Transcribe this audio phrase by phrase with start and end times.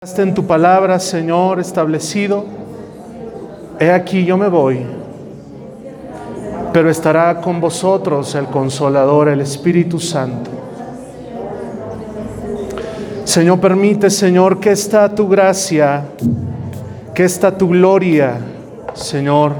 [0.00, 2.44] Está en tu palabra, Señor, establecido.
[3.80, 4.86] He aquí yo me voy,
[6.72, 10.50] pero estará con vosotros el consolador, el Espíritu Santo.
[13.24, 16.04] Señor, permite, Señor, que esta tu gracia,
[17.12, 18.38] que esta tu gloria,
[18.94, 19.50] Señor,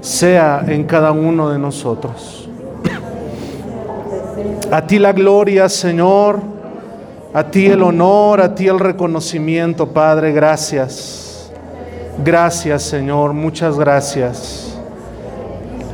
[0.00, 2.48] sea en cada uno de nosotros.
[4.70, 6.57] A ti la gloria, Señor.
[7.34, 10.32] A ti el honor, a ti el reconocimiento, Padre.
[10.32, 11.52] Gracias.
[12.24, 13.34] Gracias, Señor.
[13.34, 14.74] Muchas gracias.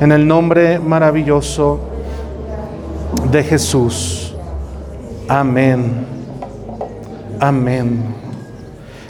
[0.00, 1.80] En el nombre maravilloso
[3.32, 4.32] de Jesús.
[5.26, 6.06] Amén.
[7.40, 8.04] Amén.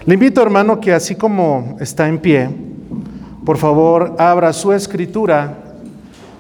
[0.07, 2.49] Le invito, hermano, que así como está en pie,
[3.45, 5.59] por favor, abra su escritura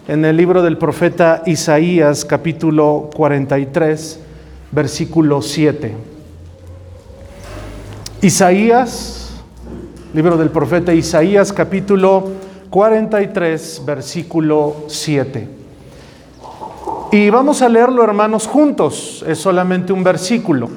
[0.09, 4.24] en el libro del profeta Isaías, capítulo 43
[4.75, 5.95] versículo 7.
[8.23, 9.31] Isaías,
[10.13, 12.33] libro del profeta Isaías, capítulo
[12.71, 15.49] 43, versículo 7.
[17.13, 19.25] Y vamos a leerlo, hermanos, juntos.
[19.29, 20.69] Es solamente un versículo.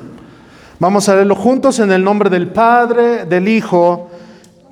[0.77, 4.09] Vamos a leerlo juntos en el nombre del Padre, del Hijo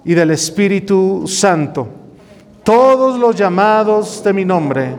[0.04, 1.88] y del Espíritu Santo.
[2.64, 4.96] Todos los llamados de mi nombre,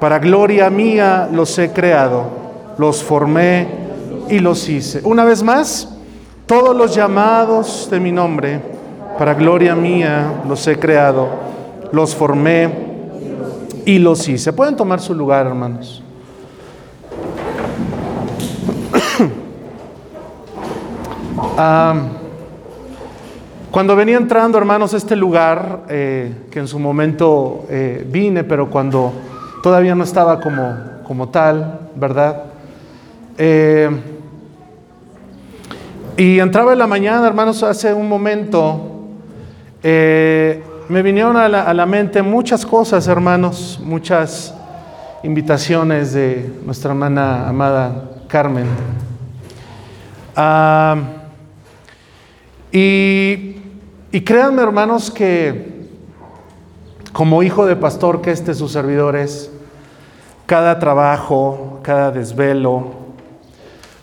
[0.00, 2.49] para gloria mía los he creado
[2.80, 3.68] los formé
[4.30, 5.02] y los hice.
[5.04, 5.86] Una vez más,
[6.46, 8.58] todos los llamados de mi nombre,
[9.18, 11.28] para gloria mía, los he creado,
[11.92, 12.70] los formé
[13.84, 14.54] y los hice.
[14.54, 16.02] Pueden tomar su lugar, hermanos.
[23.70, 28.70] cuando venía entrando, hermanos, a este lugar, eh, que en su momento eh, vine, pero
[28.70, 29.12] cuando
[29.62, 32.49] todavía no estaba como, como tal, ¿verdad?
[33.42, 33.88] Eh,
[36.18, 39.06] y entraba en la mañana, hermanos, hace un momento,
[39.82, 44.54] eh, me vinieron a la, mente muchas cosas, hermanos, muchas
[45.22, 48.66] invitaciones de nuestra hermana amada Carmen.
[50.36, 50.96] Ah,
[52.70, 53.54] y,
[54.22, 55.88] créanme, hermanos, que
[57.14, 59.50] como hijo de pastor que este su servidor es,
[60.44, 62.99] cada trabajo, cada desvelo,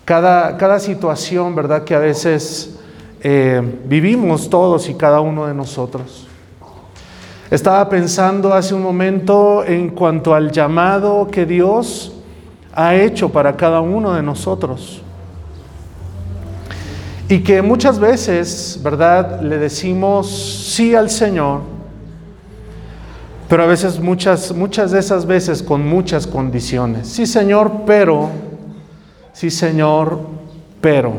[0.07, 1.84] cada, situación, ¿verdad?
[1.84, 2.79] Que a veces
[3.22, 6.25] eh, vivimos todos y cada uno de nosotros.
[7.51, 12.13] Estaba pensando hace un momento en cuanto al llamado que Dios
[12.73, 15.01] ha hecho para cada uno de nosotros.
[17.28, 19.41] Y que muchas veces, ¿verdad?
[19.41, 21.63] Le decimos sí al Señor,
[23.50, 27.09] pero a veces muchas, muchas de esas veces con muchas condiciones.
[27.09, 28.46] Sí, Señor, pero
[29.37, 30.17] Sí, Señor,
[30.81, 31.13] pero.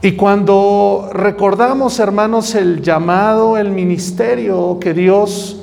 [0.00, 5.60] Y cuando recordamos, hermanos, el llamado, el ministerio que Dios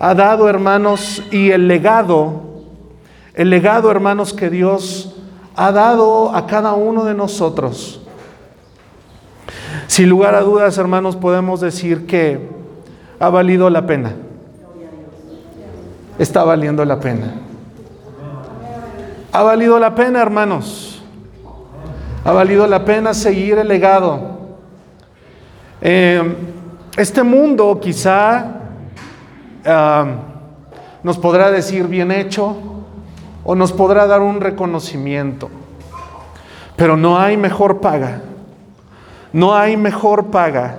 [0.00, 2.42] ha dado, hermanos, y el legado,
[3.34, 5.14] el legado, hermanos, que Dios
[5.54, 8.00] ha dado a cada uno de nosotros.
[9.86, 12.48] Sin lugar a dudas, hermanos, podemos decir que
[13.20, 14.16] ha valido la pena.
[16.18, 17.51] Está valiendo la pena.
[19.34, 21.02] Ha valido la pena, hermanos.
[22.22, 24.20] Ha valido la pena seguir el legado.
[25.80, 26.36] Eh,
[26.98, 28.44] este mundo quizá
[29.64, 30.06] ah,
[31.02, 32.54] nos podrá decir bien hecho
[33.42, 35.48] o nos podrá dar un reconocimiento,
[36.76, 38.20] pero no hay mejor paga,
[39.32, 40.78] no hay mejor paga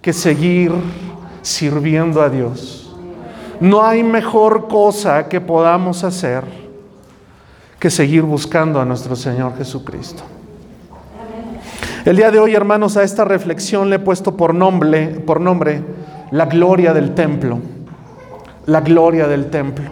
[0.00, 0.72] que seguir
[1.42, 2.96] sirviendo a Dios.
[3.60, 6.59] No hay mejor cosa que podamos hacer
[7.80, 10.22] que seguir buscando a nuestro Señor Jesucristo.
[12.04, 15.82] El día de hoy, hermanos, a esta reflexión le he puesto por nombre, por nombre
[16.30, 17.58] la gloria del templo.
[18.66, 19.86] La gloria del templo.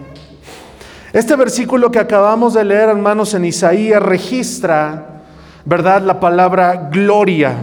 [1.11, 5.23] Este versículo que acabamos de leer, hermanos, en Isaías registra,
[5.65, 7.55] ¿verdad?, la palabra gloria.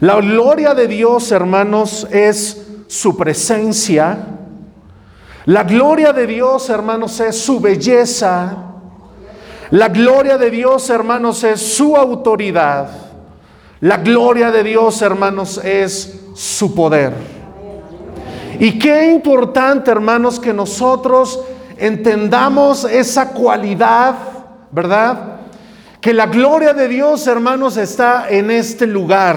[0.00, 4.18] La gloria de Dios, hermanos, es su presencia,
[5.44, 8.56] la gloria de Dios, hermanos, es su belleza.
[9.70, 12.88] La gloria de Dios, hermanos, es su autoridad.
[13.80, 17.12] La gloria de Dios, hermanos, es su poder.
[18.60, 21.40] Y qué importante, hermanos, que nosotros
[21.76, 24.14] entendamos esa cualidad,
[24.70, 25.40] ¿verdad?
[26.00, 29.36] Que la gloria de Dios, hermanos, está en este lugar.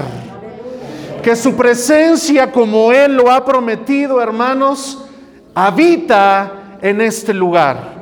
[1.23, 5.04] Que su presencia, como Él lo ha prometido, hermanos,
[5.55, 7.95] habita en este lugar.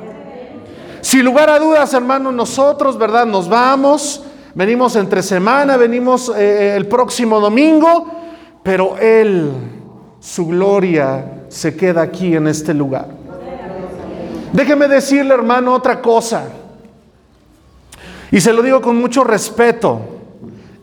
[1.02, 3.26] Sin lugar a dudas, hermanos, nosotros, ¿verdad?
[3.26, 4.24] Nos vamos,
[4.56, 8.12] venimos entre semana, venimos eh, el próximo domingo,
[8.64, 9.52] pero Él,
[10.20, 13.08] su gloria, se queda aquí en este lugar.
[14.52, 16.46] Déjeme decirle, hermano, otra cosa.
[18.32, 20.02] Y se lo digo con mucho respeto.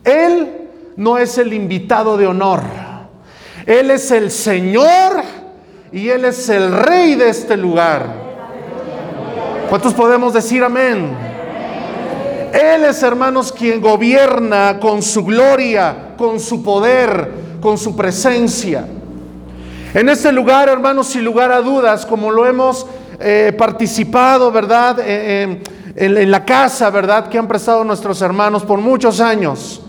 [0.03, 2.61] Él no es el invitado de honor.
[3.65, 5.21] Él es el Señor
[5.91, 8.05] y Él es el Rey de este lugar.
[9.69, 11.11] ¿Cuántos podemos decir amén?
[12.53, 18.85] Él es, hermanos, quien gobierna con su gloria, con su poder, con su presencia.
[19.93, 22.85] En este lugar, hermanos, sin lugar a dudas, como lo hemos
[23.19, 24.97] eh, participado, ¿verdad?
[25.01, 25.61] Eh,
[25.95, 27.27] en la casa, ¿verdad?
[27.27, 29.81] Que han prestado nuestros hermanos por muchos años.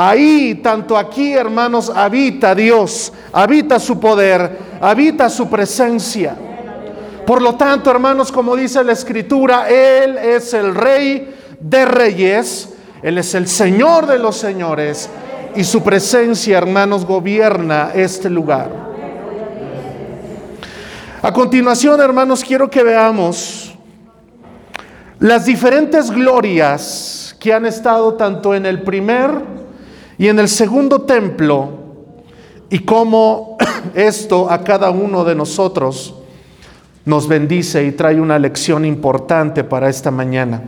[0.00, 6.36] Ahí, tanto aquí, hermanos, habita Dios, habita su poder, habita su presencia.
[7.26, 13.18] Por lo tanto, hermanos, como dice la escritura, Él es el rey de reyes, Él
[13.18, 15.10] es el Señor de los señores
[15.56, 18.70] y su presencia, hermanos, gobierna este lugar.
[21.22, 23.74] A continuación, hermanos, quiero que veamos
[25.18, 29.57] las diferentes glorias que han estado tanto en el primer
[30.18, 31.70] y en el segundo templo,
[32.70, 33.56] y cómo
[33.94, 36.14] esto a cada uno de nosotros
[37.04, 40.62] nos bendice y trae una lección importante para esta mañana.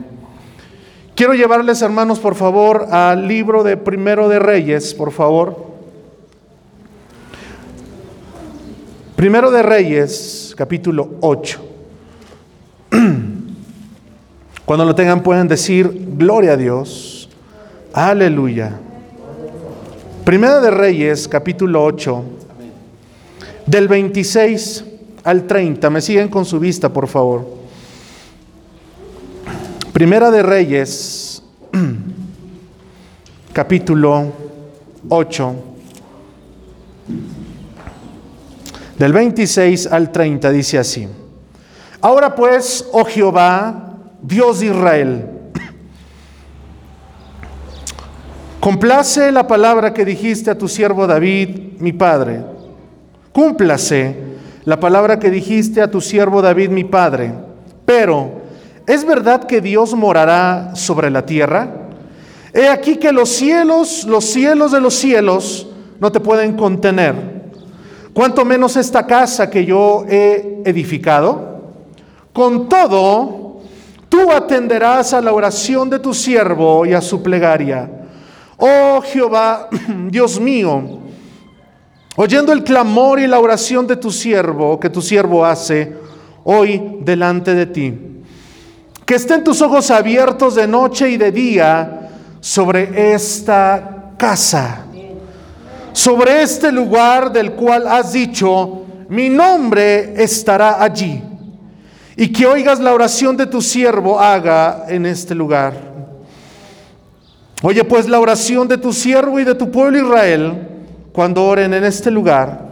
[1.14, 5.68] Quiero llevarles, hermanos, por favor, al libro de Primero de Reyes, por favor.
[9.16, 11.60] Primero de Reyes, capítulo 8.
[14.64, 17.28] Cuando lo tengan pueden decir, gloria a Dios,
[17.92, 18.78] aleluya.
[20.24, 22.22] Primera de Reyes, capítulo 8,
[23.64, 24.84] del 26
[25.24, 25.88] al 30.
[25.88, 27.46] Me siguen con su vista, por favor.
[29.94, 31.42] Primera de Reyes,
[33.54, 34.32] capítulo
[35.08, 35.54] 8,
[38.98, 41.08] del 26 al 30, dice así.
[42.02, 45.39] Ahora pues, oh Jehová, Dios de Israel,
[48.60, 52.44] Complace la palabra que dijiste a tu siervo David, mi padre.
[53.32, 54.14] Cúmplase
[54.66, 57.32] la palabra que dijiste a tu siervo David, mi padre.
[57.86, 58.42] Pero,
[58.86, 61.70] ¿es verdad que Dios morará sobre la tierra?
[62.52, 65.66] He aquí que los cielos, los cielos de los cielos,
[65.98, 67.14] no te pueden contener.
[68.12, 71.62] Cuanto menos esta casa que yo he edificado.
[72.34, 73.60] Con todo,
[74.10, 77.99] tú atenderás a la oración de tu siervo y a su plegaria
[78.62, 79.70] Oh Jehová,
[80.10, 81.00] Dios mío,
[82.16, 85.94] oyendo el clamor y la oración de tu siervo, que tu siervo hace
[86.44, 87.98] hoy delante de ti,
[89.06, 92.10] que estén tus ojos abiertos de noche y de día
[92.40, 94.84] sobre esta casa,
[95.94, 101.22] sobre este lugar del cual has dicho, mi nombre estará allí,
[102.14, 105.89] y que oigas la oración de tu siervo haga en este lugar.
[107.62, 110.68] Oye pues la oración de tu siervo y de tu pueblo Israel
[111.12, 112.70] cuando oren en este lugar.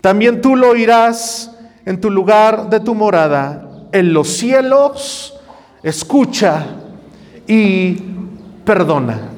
[0.00, 1.50] También tú lo oirás
[1.84, 5.34] en tu lugar de tu morada, en los cielos.
[5.82, 6.64] Escucha
[7.46, 7.96] y
[8.64, 9.30] perdona.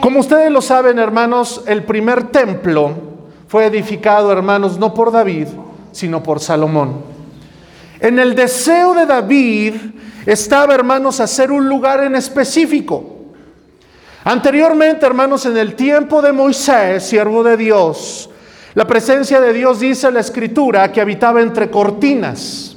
[0.00, 2.90] Como ustedes lo saben, hermanos, el primer templo
[3.48, 5.48] fue edificado, hermanos, no por David,
[5.92, 7.15] sino por Salomón.
[8.00, 9.74] En el deseo de David
[10.26, 13.16] estaba, hermanos, hacer un lugar en específico.
[14.24, 18.28] Anteriormente, hermanos, en el tiempo de Moisés, siervo de Dios,
[18.74, 22.76] la presencia de Dios dice la escritura que habitaba entre cortinas.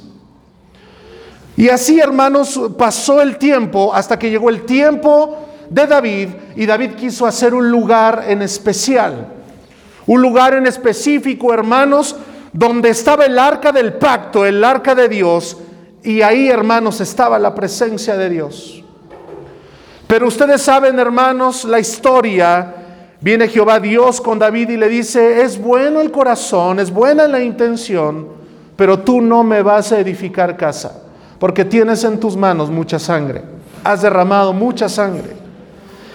[1.56, 6.92] Y así, hermanos, pasó el tiempo hasta que llegó el tiempo de David y David
[6.92, 9.26] quiso hacer un lugar en especial.
[10.06, 12.16] Un lugar en específico, hermanos,
[12.52, 15.56] donde estaba el arca del pacto, el arca de Dios,
[16.02, 18.82] y ahí, hermanos, estaba la presencia de Dios.
[20.06, 22.74] Pero ustedes saben, hermanos, la historia.
[23.20, 27.40] Viene Jehová Dios con David y le dice, es bueno el corazón, es buena la
[27.40, 28.28] intención,
[28.76, 31.02] pero tú no me vas a edificar casa,
[31.38, 33.42] porque tienes en tus manos mucha sangre,
[33.84, 35.36] has derramado mucha sangre.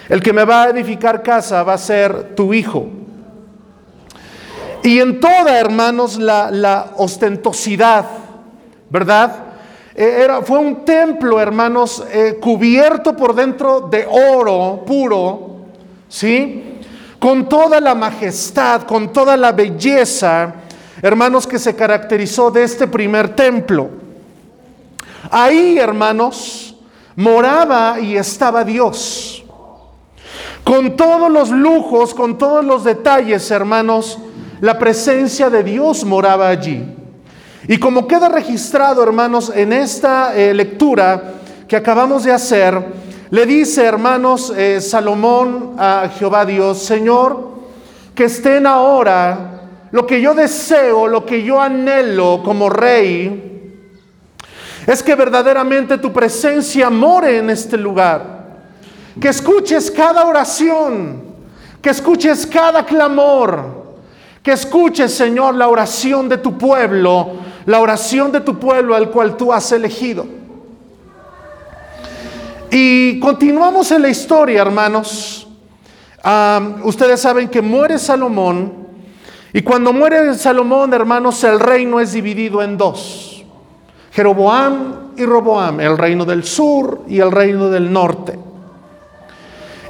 [0.09, 2.87] El que me va a edificar casa va a ser tu hijo.
[4.85, 8.05] Y en toda, hermanos, la, ostentosidad,
[8.87, 9.35] ¿verdad?
[9.95, 15.55] Eh, era, fue un templo, hermanos, eh, cubierto por dentro de oro puro,
[16.07, 16.81] ¿sí?
[17.17, 20.53] Con toda la majestad, con toda la belleza,
[21.01, 23.89] hermanos, que se caracterizó de este primer templo.
[25.31, 26.75] Ahí, hermanos,
[27.15, 29.43] moraba y estaba Dios.
[30.63, 34.19] Con todos los lujos, con todos los detalles, hermanos,
[34.61, 36.83] la presencia de Dios moraba allí.
[37.67, 41.33] Y como queda registrado, hermanos, en esta eh, lectura
[41.67, 42.79] que acabamos de hacer,
[43.31, 47.55] le dice, hermanos, eh, Salomón a Jehová Dios, Señor,
[48.13, 49.55] que estén ahora
[49.91, 53.55] lo que yo deseo, lo que yo anhelo como rey,
[54.85, 58.45] es que verdaderamente tu presencia more en este lugar.
[59.19, 61.23] Que escuches cada oración,
[61.81, 63.84] que escuches cada clamor,
[64.45, 67.31] que escuches, Señor, la oración de tu pueblo,
[67.65, 70.23] la oración de tu pueblo al cual tú has elegido.
[72.69, 75.47] Y continuamos en la historia, hermanos.
[76.83, 78.71] ustedes saben que muere Salomón.
[79.51, 83.43] Y cuando muere Salomón, hermanos, el reino es dividido en dos.
[84.11, 88.37] Jeroboam y Roboam, el reino del sur y el reino del norte.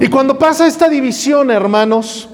[0.00, 2.30] Y cuando pasa esta división, hermanos,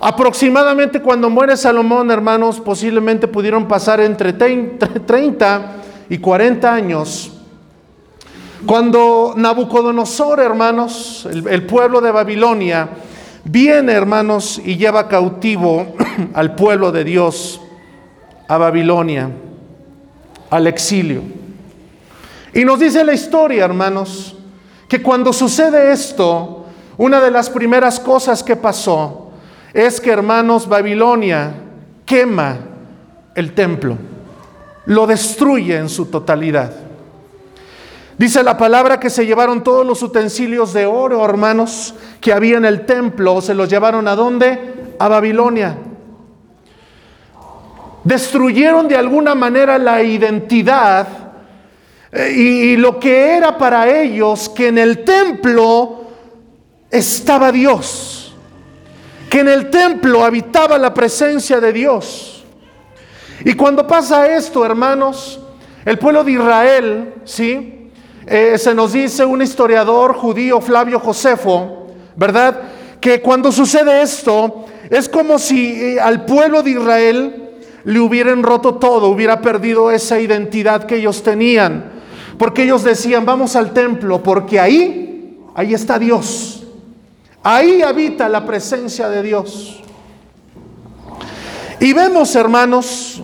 [0.00, 5.72] aproximadamente cuando muere Salomón, hermanos, posiblemente pudieron pasar entre 30
[6.08, 7.32] y 40 años
[8.66, 12.88] cuando Nabucodonosor, hermanos, el, pueblo de Babilonia,
[13.44, 15.94] viene, hermanos, y lleva cautivo
[16.34, 17.60] al pueblo de Dios
[18.48, 19.30] a Babilonia,
[20.50, 21.22] al exilio.
[22.52, 24.36] Y nos dice la historia, hermanos,
[24.88, 29.27] que cuando sucede esto, una de las primeras cosas que pasó
[29.72, 31.52] es que, hermanos, Babilonia
[32.04, 32.56] quema
[33.34, 33.96] el templo,
[34.86, 36.72] lo destruye en su totalidad.
[38.18, 42.64] Dice la palabra que se llevaron todos los utensilios de oro, hermanos, que había en
[42.64, 44.94] el templo, se los llevaron a dónde?
[44.98, 45.78] A Babilonia.
[48.02, 51.06] Destruyeron de alguna manera la identidad
[52.10, 56.06] eh, y, lo que era para ellos que en el templo
[56.90, 58.27] estaba Dios,
[59.28, 62.44] que en el templo habitaba la presencia de Dios.
[63.44, 65.40] Y cuando pasa esto, hermanos,
[65.84, 67.90] el pueblo de Israel, ¿sí?
[68.26, 72.60] Eh, se nos dice un historiador judío, Flavio Josefo, ¿verdad?
[73.00, 77.50] Que cuando sucede esto, es como si eh, al pueblo de Israel
[77.84, 81.92] le hubieran roto todo, hubiera perdido esa identidad que ellos tenían.
[82.38, 86.57] Porque ellos decían, vamos al templo, porque ahí, ahí está Dios.
[87.42, 89.82] Ahí habita la presencia de Dios.
[91.80, 93.22] Y vemos, hermanos,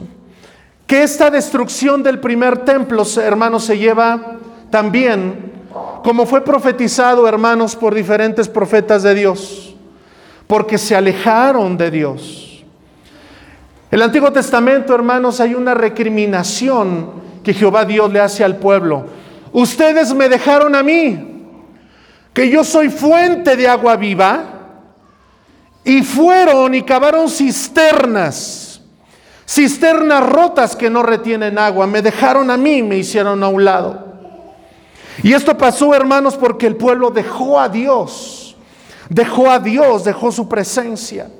[0.87, 4.39] que esta destrucción del primer templo, hermanos, se lleva
[4.71, 5.53] también,
[6.05, 9.75] como fue profetizado, hermanos, por diferentes profetas de Dios,
[10.47, 12.65] porque se alejaron de Dios.
[13.91, 17.11] El Antiguo Testamento, hermanos, hay una recriminación
[17.43, 19.07] que Jehová Dios le hace al pueblo.
[19.53, 21.34] Ustedes me dejaron a mí,
[22.35, 24.55] que yo soy fuente de agua viva,
[25.85, 28.81] y fueron y cavaron cisternas,
[29.47, 34.15] cisternas rotas que no retienen agua, me dejaron a mí, me hicieron a un lado.
[35.23, 38.57] Y esto pasó, hermanos, porque el pueblo dejó a Dios,
[39.09, 41.31] dejó a Dios, dejó su presencia.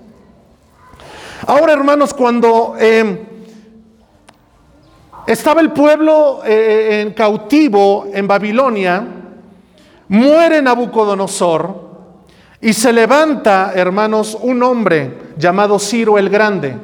[1.47, 3.19] Ahora, hermanos, cuando em,
[5.27, 9.24] estaba el pueblo eh, en cautivo en Babilonia,
[10.15, 11.85] muere Nabucodonosor
[12.61, 16.77] y se levanta, hermanos, un hombre llamado Ciro el Grande,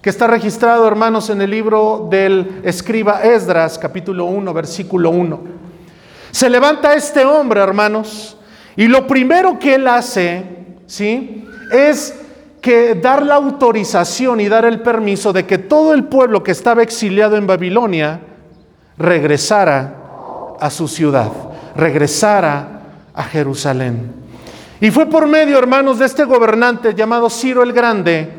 [0.00, 5.40] que está registrado, hermanos, en el libro del escriba Esdras, capítulo 1, versículo 1.
[6.30, 8.36] Se levanta este hombre, hermanos,
[8.76, 10.44] y lo primero que él hace,
[10.86, 11.44] ¿sí?
[11.72, 12.18] Es
[12.62, 16.82] que dar la autorización y dar el permiso de que todo el pueblo que estaba
[16.82, 18.20] exiliado en Babilonia
[18.96, 21.30] regresara a su ciudad,
[21.76, 22.82] regresara
[23.14, 24.12] a Jerusalén.
[24.80, 28.32] Y fue por medio, hermanos, de este gobernante llamado Ciro el Grande,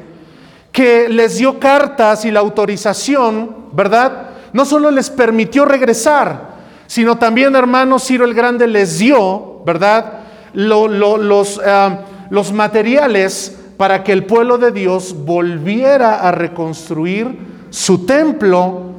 [0.71, 4.29] que les dio cartas y la autorización, ¿verdad?
[4.53, 6.51] No solo les permitió regresar,
[6.87, 10.19] sino también, hermanos, Ciro el Grande les dio, ¿verdad?
[10.53, 17.37] los, ah, los materiales para que el pueblo de Dios volviera a reconstruir
[17.69, 18.91] su templo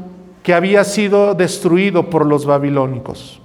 [0.43, 3.42] que había sido destruido por los babilónicos.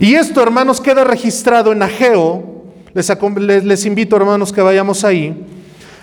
[0.00, 2.64] Y esto, hermanos, queda registrado en Ageo.
[2.94, 5.46] Les, invito, hermanos, que vayamos ahí.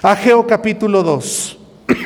[0.04, 1.58] Ageo capítulo 2.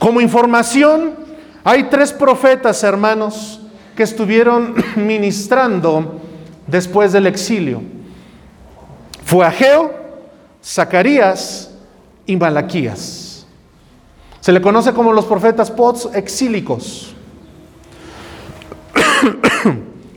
[0.00, 1.14] Como información
[1.62, 3.60] hay tres profetas, hermanos,
[3.94, 6.20] que estuvieron ministrando
[6.66, 7.80] después del exilio.
[9.24, 9.94] Fue Ageo,
[10.64, 11.70] Zacarías
[12.26, 13.46] y Malaquías.
[14.40, 17.14] Se le conoce como los profetas post exílicos.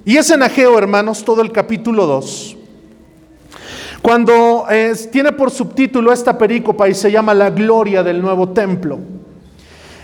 [0.05, 2.57] Y es en Ageo, hermanos, todo el capítulo 2.
[4.03, 9.00] Cuando eh, tiene por subtítulo esta perícopa y se llama La gloria del nuevo templo.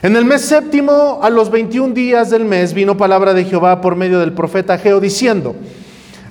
[0.01, 3.95] En el mes séptimo, a los 21 días del mes, vino palabra de Jehová por
[3.95, 5.55] medio del profeta Ageo diciendo,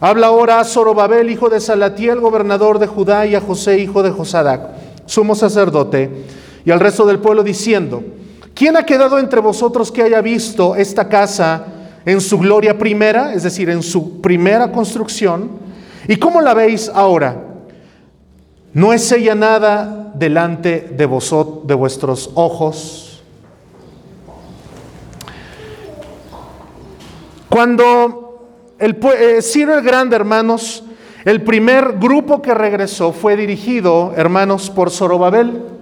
[0.01, 4.11] Habla ahora a Zorobabel, hijo de Salatiel, gobernador de Judá, y a José, hijo de
[4.11, 4.63] Josadac,
[5.07, 6.25] sumo sacerdote,
[6.65, 8.03] y al resto del pueblo diciendo,
[8.53, 11.70] ¿quién ha quedado entre vosotros que haya visto esta casa
[12.05, 15.51] en su gloria primera, es decir, en su primera construcción?
[16.09, 17.37] ¿Y cómo la veis ahora?
[18.73, 23.23] ¿No es ella nada delante de, vosotros, de vuestros ojos?
[27.49, 28.47] Cuando
[28.79, 30.85] el, eh, Ciro el Grande, hermanos,
[31.25, 35.80] el primer grupo que regresó fue dirigido, hermanos, por Zorobabel.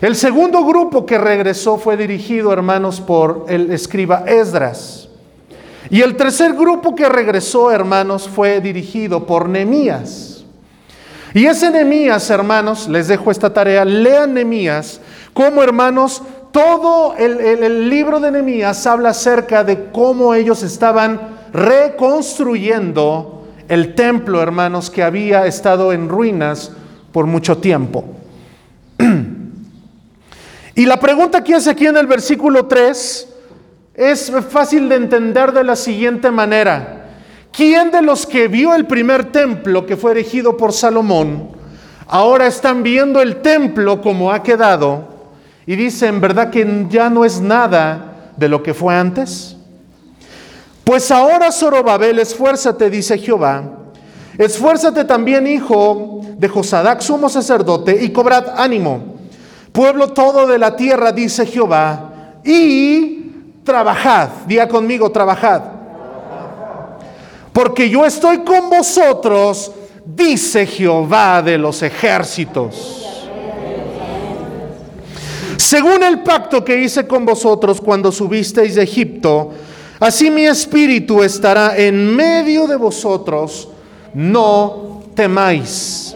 [0.00, 5.08] El segundo grupo que regresó fue dirigido, hermanos, por el escriba Esdras.
[5.88, 10.44] Y el tercer grupo que regresó, hermanos, fue dirigido por Nemías.
[11.32, 15.00] Y ese Nehemías, hermanos, les dejo esta tarea, lean Nehemías,
[15.32, 21.20] como hermanos, todo el, libro de Nehemías habla acerca de cómo ellos estaban
[21.52, 26.72] reconstruyendo el templo, hermanos, que había estado en ruinas
[27.12, 28.04] por mucho tiempo.
[30.76, 33.28] Y la pregunta que hace aquí en el versículo 3
[33.94, 37.14] es fácil de entender de la siguiente manera.
[37.50, 41.48] ¿Quién de los que vio el primer templo que fue erigido por Salomón,
[42.06, 45.08] ahora están viendo el templo como ha quedado
[45.64, 49.56] y dicen, ¿verdad que ya no es nada de lo que fue antes?
[50.84, 53.64] Pues ahora Zorobabel, esfuérzate, dice Jehová,
[54.36, 59.15] esfuérzate también, hijo de Josadac, sumo sacerdote, y cobrad ánimo,
[59.76, 65.76] pueblo todo de la tierra, dice Jehová, y trabajad, día conmigo, trabajad
[67.56, 69.72] porque yo estoy con vosotros,
[70.04, 73.02] dice Jehová de los ejércitos.
[75.56, 79.52] Según el pacto que hice con vosotros cuando subisteis de Egipto,
[79.98, 83.70] así mi espíritu estará en medio de vosotros,
[84.12, 86.14] no temáis.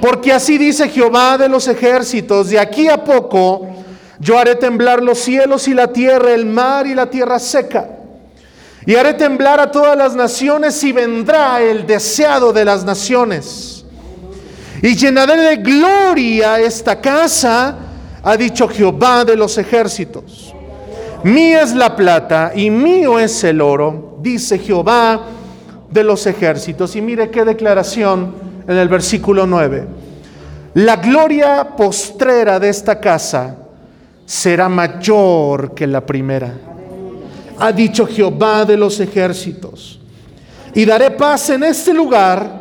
[0.00, 3.66] Porque así dice Jehová de los ejércitos, de aquí a poco
[4.18, 7.96] yo haré temblar los cielos y la tierra, el mar y la tierra seca
[8.86, 13.84] y haré temblar a todas las naciones y vendrá el deseado de las naciones.
[14.80, 17.76] Y llenaré de gloria esta casa,
[18.22, 20.54] ha dicho Jehová de los ejércitos.
[21.24, 25.20] Mía es la plata y mío es el oro, dice Jehová
[25.90, 26.94] de los ejércitos.
[26.94, 29.86] Y mire qué declaración en el versículo 9.
[30.74, 33.56] La gloria postrera de esta casa
[34.24, 36.52] será mayor que la primera
[37.58, 40.00] ha dicho Jehová de los ejércitos.
[40.74, 42.60] Y daré paz en este lugar,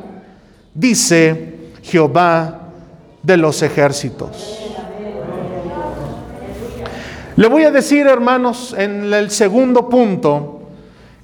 [0.74, 2.70] dice Jehová
[3.22, 4.62] de los ejércitos.
[7.36, 10.62] Le voy a decir, hermanos, en el segundo punto,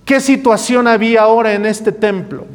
[0.04, 2.46] qué situación había ahora en este templo.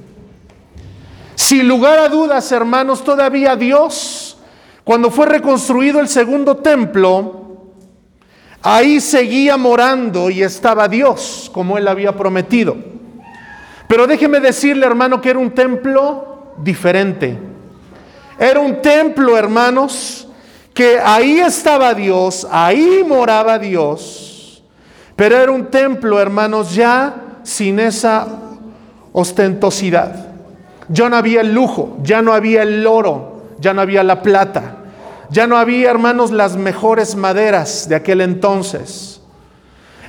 [1.37, 4.37] Sin lugar a dudas, hermanos, todavía Dios,
[4.83, 7.47] cuando fue reconstruido el segundo templo,
[8.69, 12.77] Ahí seguía morando y estaba Dios, como él había prometido.
[13.87, 17.39] Pero déjeme decirle, hermano, que era un templo diferente.
[18.37, 20.27] Era un templo, hermanos,
[20.75, 24.65] que ahí estaba Dios, ahí moraba Dios.
[25.15, 28.27] Pero era un templo, hermanos, ya sin esa
[29.13, 30.26] ostentosidad.
[30.89, 34.77] Ya no había el lujo, ya no había el oro, ya no había la plata.
[35.31, 39.21] Ya no había, hermanos, las mejores maderas de aquel entonces.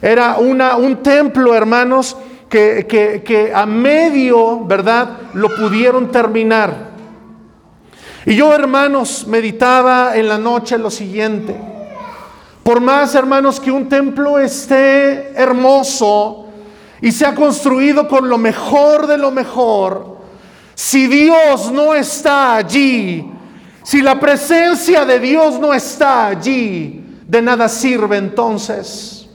[0.01, 2.15] Era una, un templo, hermanos,
[2.49, 6.91] que, que a medio, ¿verdad?, lo pudieron terminar.
[8.25, 11.55] Y yo, hermanos, meditaba en la noche lo siguiente.
[12.61, 16.47] Por más, hermanos, que un templo esté hermoso
[16.99, 20.16] y se ha construido con lo mejor de lo mejor,
[20.79, 23.27] si Dios no está allí,
[23.81, 29.27] si la presencia de Dios no está allí, de nada sirve entonces.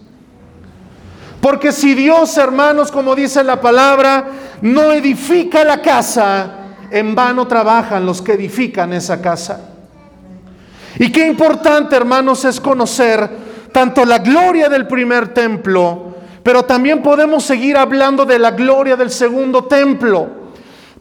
[1.40, 4.24] Porque si Dios, hermanos, como dice la palabra,
[4.61, 6.59] no edifica la casa,
[6.92, 9.68] en vano trabajan los que edifican esa casa.
[10.96, 13.28] Y qué importante, hermanos, es conocer
[13.72, 19.11] tanto la gloria del primer templo, pero también podemos seguir hablando de la gloria del
[19.11, 20.41] segundo templo.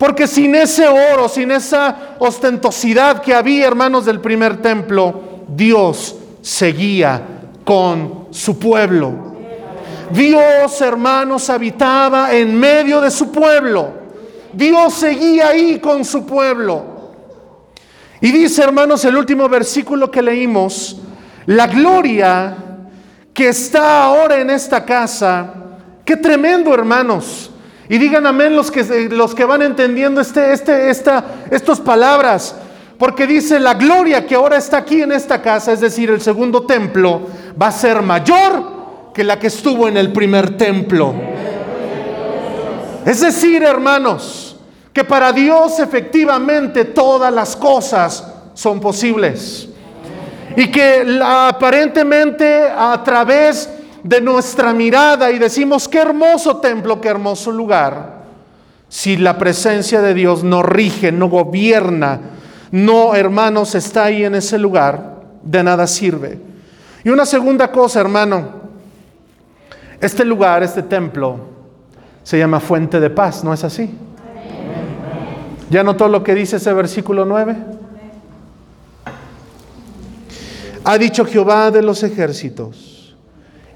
[0.01, 7.21] Porque sin ese oro, sin esa ostentosidad que había, hermanos del primer templo, Dios seguía
[7.63, 9.35] con su pueblo.
[10.11, 13.91] Dios, hermanos, habitaba en medio de su pueblo.
[14.51, 16.83] Dios seguía ahí con su pueblo.
[18.21, 20.99] Y dice, hermanos, el último versículo que leímos,
[21.45, 22.57] la gloria
[23.35, 25.53] que está ahora en esta casa,
[26.03, 27.50] qué tremendo, hermanos.
[27.89, 32.55] Y digan amén los que, los que van entendiendo este, este, esta, estas palabras.
[32.97, 36.63] Porque dice, la gloria que ahora está aquí en esta casa, es decir, el segundo
[36.63, 37.21] templo,
[37.59, 41.13] va a ser mayor que la que estuvo en el primer templo.
[43.05, 44.55] Es decir, hermanos,
[44.93, 49.67] que para Dios efectivamente todas las cosas son posibles.
[50.55, 53.80] Y que aparentemente a través de
[54.21, 58.21] nuestra mirada y decimos, qué hermoso templo, qué hermoso lugar,
[58.89, 62.19] si la presencia de Dios no rige, no gobierna,
[62.71, 66.39] no, hermanos, está ahí en ese lugar, de nada sirve.
[67.03, 68.61] Y una segunda cosa, hermano,
[69.99, 71.39] este lugar, este templo,
[72.23, 73.89] se llama fuente de paz, ¿no es así?
[75.69, 77.55] ¿Ya notó lo que dice ese versículo 9?
[80.83, 83.00] Ha dicho Jehová de los ejércitos,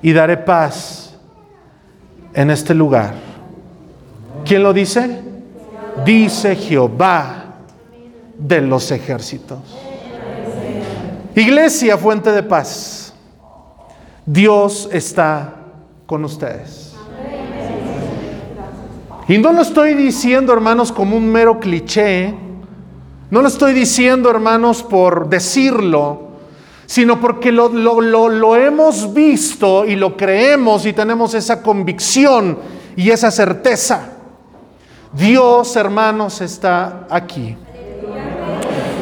[0.06, 1.16] y daré paz
[2.32, 3.16] en este lugar.
[4.46, 5.20] ¿Quién lo dice?
[6.06, 7.56] Dice Jehová
[8.38, 9.58] de los ejércitos.
[11.36, 13.16] Iglesia, fuente de paz.
[14.28, 15.56] Dios está
[16.06, 16.94] con ustedes.
[19.28, 22.32] Y no lo estoy diciendo, hermanos, como un mero cliché.
[23.32, 26.25] No lo estoy diciendo, hermanos, por decirlo,
[26.86, 32.60] sino porque lo, lo, hemos visto y lo creemos y tenemos esa convicción
[32.96, 34.10] y esa certeza.
[35.14, 37.58] Dios, hermanos, está aquí.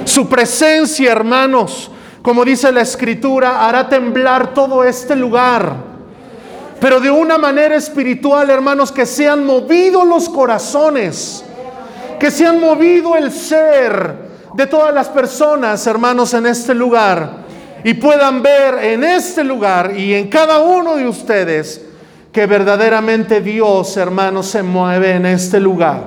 [0.06, 1.90] Su presencia, hermanos,
[2.22, 5.94] como dice la escritura, hará temblar todo este lugar
[6.84, 11.42] pero de una manera espiritual, hermanos, que se han movido los corazones,
[12.20, 14.14] que se han movido el ser
[14.54, 17.43] de todas las personas, hermanos, en este lugar,
[17.84, 21.82] y puedan ver en este lugar y en cada uno de ustedes
[22.32, 26.02] que verdaderamente Dios, hermanos, se mueve en este lugar.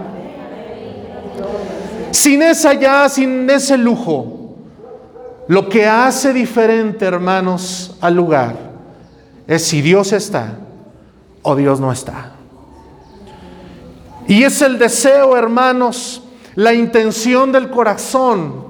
[2.10, 4.56] Sin esa ya, sin ese lujo,
[5.48, 8.54] lo que hace diferente, hermanos, al lugar
[9.46, 10.54] es si Dios está
[11.42, 12.32] o Dios no está.
[14.26, 16.22] Y es el deseo, hermanos,
[16.56, 18.66] la intención del corazón,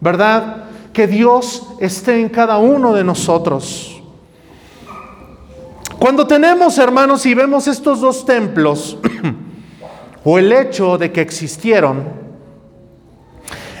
[0.00, 0.63] ¿verdad?
[0.94, 4.00] Que Dios esté en cada uno de nosotros.
[5.98, 8.96] Cuando tenemos, hermanos, y vemos estos dos templos,
[10.24, 12.04] o el hecho de que existieron,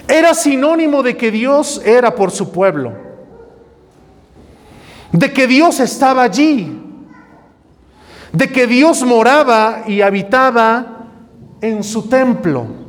[0.08, 2.92] era sinónimo de que Dios era por su pueblo,
[5.12, 6.82] de que Dios estaba allí,
[8.32, 11.06] de que Dios moraba y habitaba
[11.60, 12.83] en su templo.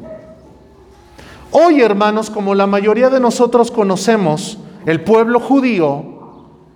[1.57, 6.03] Hoy, hermanos, como la mayoría de nosotros conocemos, el pueblo judío,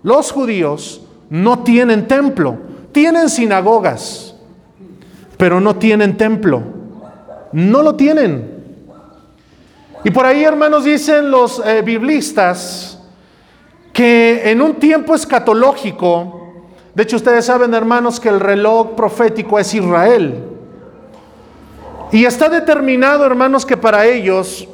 [0.04, 2.58] los judíos, no tienen templo,
[2.94, 4.36] tienen sinagogas,
[5.36, 6.64] pero no tienen templo,
[7.52, 8.64] no lo tienen.
[10.06, 13.02] Y por ahí, hermanos, dicen los eh, biblistas
[13.92, 16.54] que en un tiempo escatológico,
[16.96, 20.42] de hecho, ustedes saben, hermanos, que el reloj profético es Israel.
[22.12, 24.68] Y está determinado, hermanos, que para ellos,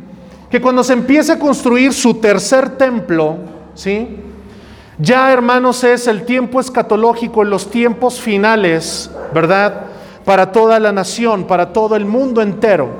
[0.50, 3.38] que cuando se empiece a construir su tercer templo,
[3.74, 4.18] ¿sí?
[4.98, 9.86] Ya, hermanos, es el tiempo escatológico, los tiempos finales, ¿verdad?
[10.24, 12.90] Para toda la nación, para todo el mundo entero.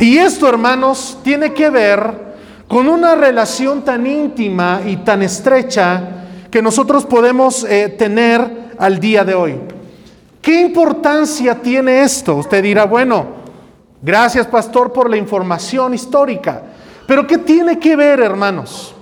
[0.00, 2.26] Y esto, hermanos, tiene que ver
[2.68, 6.02] con una relación tan íntima y tan estrecha
[6.50, 9.75] que nosotros podemos eh, tener al día de hoy.
[10.46, 12.36] ¿Qué importancia tiene esto?
[12.36, 13.26] Usted dirá, bueno,
[14.00, 16.62] gracias pastor por la información histórica,
[17.04, 18.94] pero ¿qué tiene que ver, hermanos?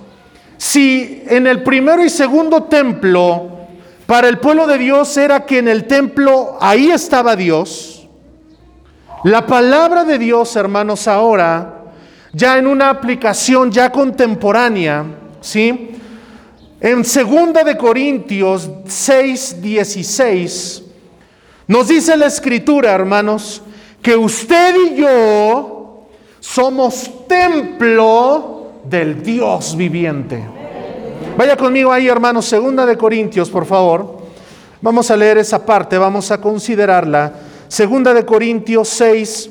[0.57, 3.59] Si en el primero y segundo templo,
[4.07, 8.07] para el pueblo de Dios era que en el templo ahí estaba Dios,
[9.23, 11.83] la palabra de Dios, hermanos, ahora,
[12.33, 15.05] ya en una aplicación ya contemporánea,
[15.41, 15.91] ¿sí?
[16.81, 17.13] En 2
[17.63, 20.84] de Corintios 6, 16
[21.67, 23.61] nos dice la escritura, hermanos,
[24.01, 26.07] que usted y yo
[26.39, 30.43] somos templo del Dios viviente.
[31.37, 34.19] Vaya conmigo ahí, hermanos, 2 de Corintios, por favor.
[34.81, 37.33] Vamos a leer esa parte, vamos a considerarla.
[37.75, 39.49] 2 de Corintios 6,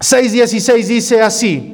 [0.00, 1.72] 6, 16 dice así.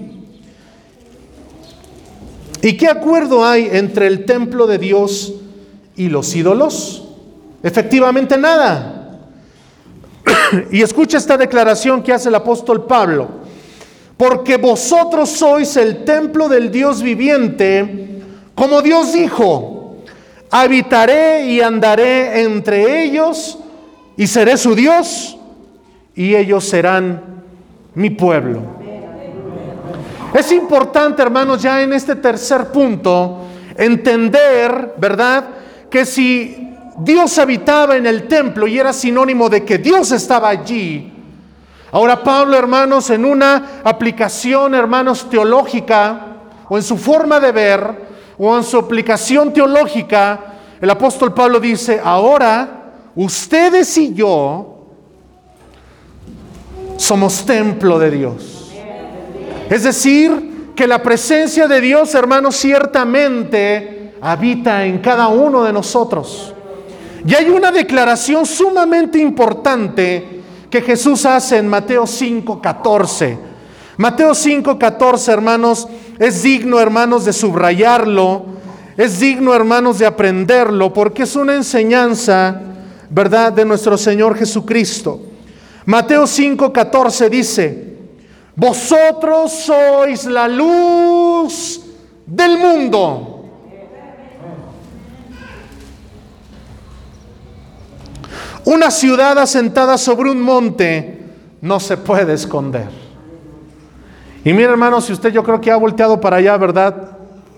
[2.60, 5.34] ¿Y qué acuerdo hay entre el templo de Dios
[5.96, 7.04] ¿Y los ídolos?
[7.62, 8.91] Efectivamente nada.
[10.70, 13.28] Y escucha esta declaración que hace el apóstol Pablo.
[14.16, 18.22] Porque vosotros sois el templo del Dios viviente,
[18.54, 19.96] como Dios dijo,
[20.50, 23.58] habitaré y andaré entre ellos
[24.16, 25.38] y seré su Dios
[26.14, 27.22] y ellos serán
[27.94, 28.60] mi pueblo.
[30.34, 33.38] Es importante, hermanos, ya en este tercer punto,
[33.76, 35.44] entender, ¿verdad?
[35.90, 41.12] Que si Dios habitaba en el templo y era sinónimo de que Dios estaba allí,
[41.90, 46.26] ahora Pablo, hermanos, en una aplicación, hermanos, teológica,
[46.68, 50.40] o en su forma de ver, o en su aplicación teológica,
[50.80, 54.86] el apóstol Pablo dice, ahora ustedes y yo
[56.96, 58.72] somos templo de Dios.
[59.70, 66.54] Es decir, que la presencia de Dios, hermanos, ciertamente habita en cada uno de nosotros.
[67.24, 73.38] Y hay una declaración sumamente importante que Jesús hace en Mateo 5:14.
[73.96, 75.86] Mateo 5:14, hermanos,
[76.18, 78.46] es digno, hermanos, de subrayarlo,
[78.96, 82.60] es digno, hermanos, de aprenderlo, porque es una enseñanza,
[83.10, 85.20] ¿verdad?, de nuestro Señor Jesucristo.
[85.84, 87.92] Mateo 5:14 dice,
[88.56, 91.80] vosotros sois la luz
[92.26, 93.31] del mundo.
[98.64, 101.20] Una ciudad asentada sobre un monte
[101.60, 102.88] no se puede esconder.
[104.44, 107.10] Y mire hermano, si usted yo creo que ha volteado para allá, ¿verdad?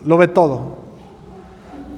[0.04, 0.78] Lo ve todo.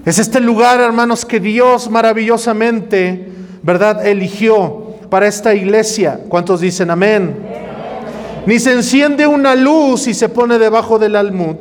[0.05, 4.07] Es este lugar, hermanos, que Dios maravillosamente, ¿verdad?
[4.07, 6.21] Eligió para esta iglesia.
[6.29, 7.37] ¿Cuántos dicen amén?
[8.47, 11.57] Ni se enciende una luz y se pone debajo del almud,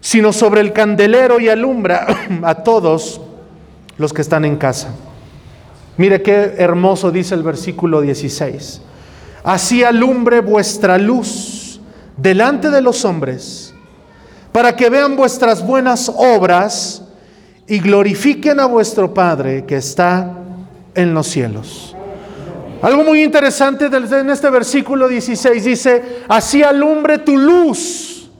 [0.00, 2.06] sino sobre el candelero y alumbra
[2.42, 3.20] a todos
[3.98, 4.94] los que están en casa.
[5.96, 8.80] Mire qué hermoso dice el versículo 16.
[9.44, 11.80] Así alumbre vuestra luz
[12.16, 13.74] delante de los hombres,
[14.52, 17.02] para que vean vuestras buenas obras
[17.66, 20.38] y glorifiquen a vuestro Padre que está
[20.94, 21.94] en los cielos.
[22.82, 28.30] Algo muy interesante en este versículo 16 dice, así alumbre tu luz.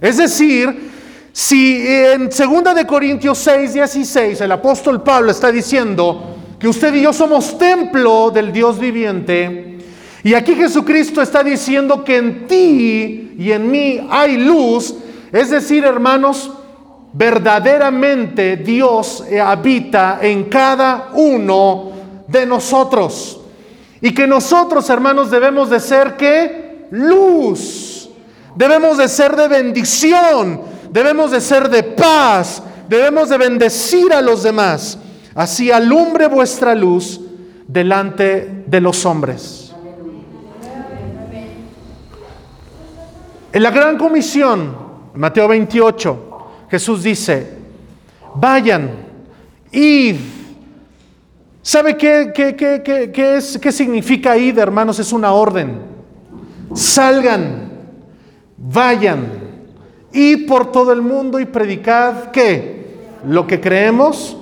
[0.00, 0.90] Es decir,
[1.32, 7.02] si en 2 de Corintios 6, 16 el apóstol Pablo está diciendo que usted y
[7.02, 9.78] yo somos templo del Dios viviente,
[10.22, 14.94] y aquí Jesucristo está diciendo que en ti y en mí hay luz,
[15.32, 16.50] es decir, hermanos,
[17.12, 21.90] verdaderamente Dios habita en cada uno
[22.26, 23.40] de nosotros.
[24.02, 28.08] Y que nosotros, hermanos, debemos de ser que luz.
[28.54, 30.60] Debemos de ser de bendición.
[30.90, 32.62] Debemos de ser de paz.
[32.88, 34.98] Debemos de bendecir a los demás.
[35.40, 37.18] Así alumbre vuestra luz
[37.66, 39.74] delante de los hombres.
[43.50, 44.76] En la gran comisión,
[45.14, 46.18] Mateo 28,
[46.70, 47.54] Jesús dice,
[48.34, 48.90] vayan,
[49.72, 50.16] id
[51.62, 54.98] ¿Sabe qué, qué, es, qué significa ir, hermanos?
[54.98, 55.80] Es una orden.
[56.74, 57.70] Salgan,
[58.58, 59.26] vayan,
[60.12, 62.98] id por todo el mundo y predicad qué?
[63.24, 64.36] Lo que creemos,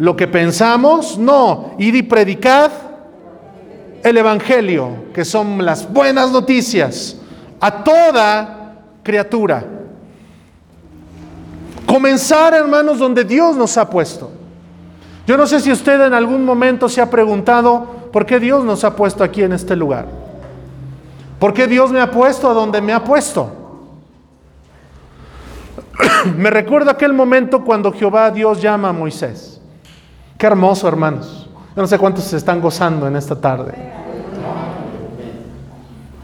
[0.00, 2.70] lo que pensamos, no, id y predicad
[4.02, 7.18] el Evangelio, que son las buenas noticias,
[7.60, 9.62] a toda criatura.
[11.84, 14.30] Comenzar, hermanos, donde Dios nos ha puesto.
[15.26, 18.84] Yo no sé si usted en algún momento se ha preguntado por qué Dios nos
[18.84, 20.06] ha puesto aquí en este lugar.
[21.38, 23.52] ¿Por qué Dios me ha puesto a donde me ha puesto?
[26.38, 29.49] me recuerdo aquel momento cuando Jehová Dios llama a Moisés.
[30.40, 31.50] Qué hermoso, hermanos.
[31.76, 33.74] Yo no sé cuántos se están gozando en esta tarde.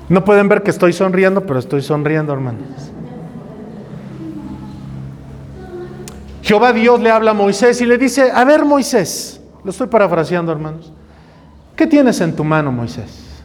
[0.09, 2.63] No pueden ver que estoy sonriendo, pero estoy sonriendo, hermanos.
[6.41, 10.51] Jehová Dios le habla a Moisés y le dice, a ver Moisés, lo estoy parafraseando
[10.51, 10.91] hermanos,
[11.77, 13.43] ¿qué tienes en tu mano Moisés?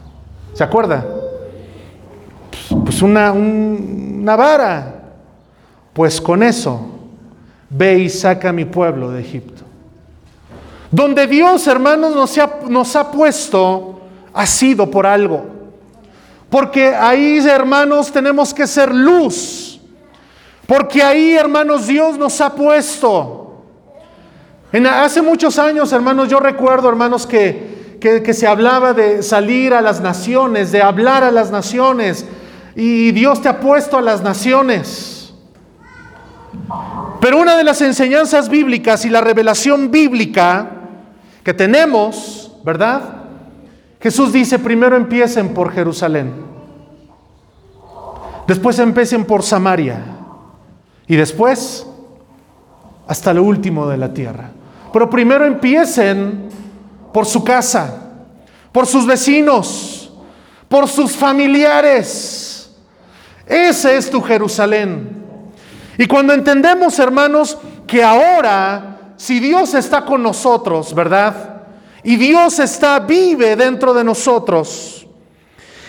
[0.54, 1.04] ¿Se acuerda?
[2.82, 4.94] Pues una, una vara.
[5.92, 6.80] Pues con eso,
[7.68, 9.64] ve y saca a mi pueblo de Egipto.
[10.92, 12.14] Donde Dios, hermanos,
[12.68, 14.00] nos ha, puesto,
[14.32, 15.44] ha sido por algo.
[16.48, 19.72] Porque ahí, hermanos, tenemos que ser luz
[20.72, 23.62] porque ahí, hermanos, Dios nos ha puesto.
[24.72, 30.00] Hace muchos años, hermanos, yo recuerdo, hermanos, que, que, se hablaba de salir a las
[30.00, 32.24] naciones, de hablar a las naciones.
[32.74, 35.34] Y Dios te ha puesto a las naciones.
[37.20, 40.70] Pero una de las enseñanzas bíblicas y la revelación bíblica
[41.42, 43.22] que tenemos, ¿verdad?
[44.00, 46.32] Jesús dice, primero empiecen por Jerusalén,
[48.46, 50.02] después empiecen por Samaria
[51.06, 51.86] y después
[53.06, 54.50] hasta lo último de la tierra.
[54.92, 56.48] Pero primero empiecen
[57.12, 58.10] por su casa,
[58.72, 60.12] por sus vecinos,
[60.68, 62.74] por sus familiares.
[63.46, 65.22] Ese es tu Jerusalén.
[65.98, 68.91] Y cuando entendemos, hermanos, que ahora,
[69.22, 71.62] si Dios está con nosotros, ¿verdad?
[72.02, 75.06] Y Dios está, vive dentro de nosotros.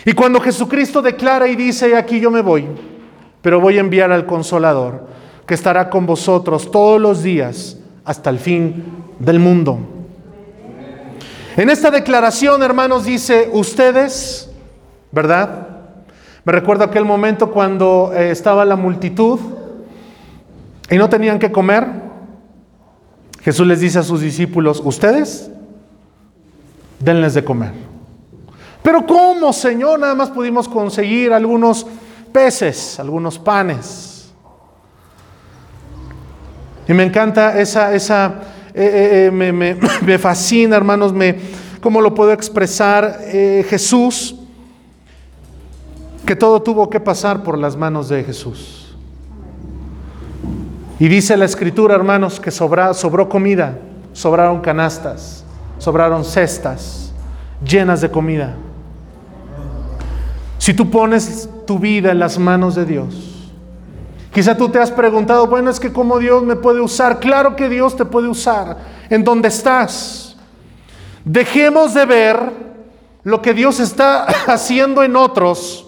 [0.04, 2.64] Y cuando Jesucristo declara y dice, aquí yo me voy,
[3.42, 5.08] pero voy a enviar al consolador,
[5.48, 8.84] que estará con vosotros todos los días hasta el fin
[9.18, 9.80] del mundo.
[11.56, 14.48] En esta declaración, hermanos, dice, ustedes,
[15.10, 15.70] ¿verdad?
[16.44, 19.40] Me recuerdo aquel momento cuando eh, estaba la multitud
[20.88, 22.03] y no tenían que comer.
[23.44, 25.50] Jesús les dice a sus discípulos, ustedes
[26.98, 27.72] denles de comer.
[28.82, 30.00] Pero ¿cómo, Señor?
[30.00, 31.86] Nada más pudimos conseguir algunos
[32.32, 34.32] peces, algunos panes.
[36.88, 38.42] Y me encanta esa, esa
[38.74, 41.36] eh, eh, eh, me, fascina, hermanos, me,
[41.80, 43.20] ¿cómo lo puedo expresar?
[43.68, 44.36] Jesús,
[46.26, 48.83] que todo tuvo que pasar por las manos de Jesús.
[50.98, 53.78] Y dice la escritura, hermanos, que sobró comida,
[54.12, 55.44] sobraron canastas
[55.78, 57.12] sobraron cestas
[57.62, 58.54] llenas de comida.
[60.58, 63.50] Si tú pones tu vida en las manos de Dios,
[64.32, 67.20] quizá tú te has preguntado, bueno, es que cómo Dios me puede usar.
[67.20, 68.78] Claro que Dios te puede usar
[69.10, 70.36] en donde estás.
[71.24, 72.38] Dejemos de ver
[73.22, 75.86] lo que Dios está haciendo en otros,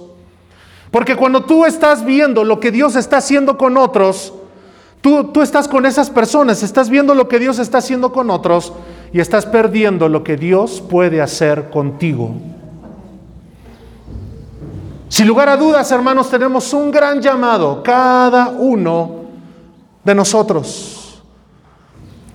[0.90, 4.34] porque cuando tú estás viendo lo que Dios está haciendo con otros,
[5.00, 8.72] tú, tú estás con esas personas, estás viendo lo que Dios está haciendo con otros,
[9.12, 12.34] y estás perdiendo lo que Dios puede hacer contigo.
[15.08, 19.22] Sin lugar a dudas, hermanos, tenemos un gran llamado, cada uno
[20.02, 21.22] de nosotros.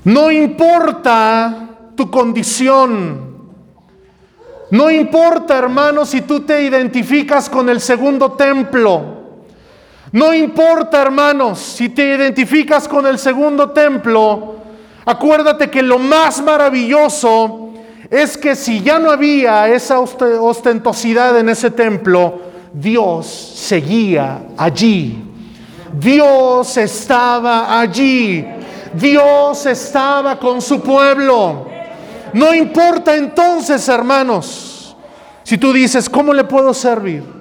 [0.03, 3.31] No importa tu condición,
[4.71, 9.20] no importa, hermanos, si tú te identificas con el segundo templo.
[10.11, 14.61] No importa, hermanos, si te identificas con el segundo templo
[15.05, 17.69] Acuérdate que lo más maravilloso
[18.09, 22.39] es que si ya no había esa ostentosidad en ese templo,
[22.71, 25.23] Dios seguía allí.
[25.93, 28.45] Dios estaba allí.
[28.93, 31.67] Dios estaba con su pueblo.
[32.33, 34.95] No importa entonces, hermanos,
[35.43, 37.40] si tú dices, ¿cómo le puedo servir?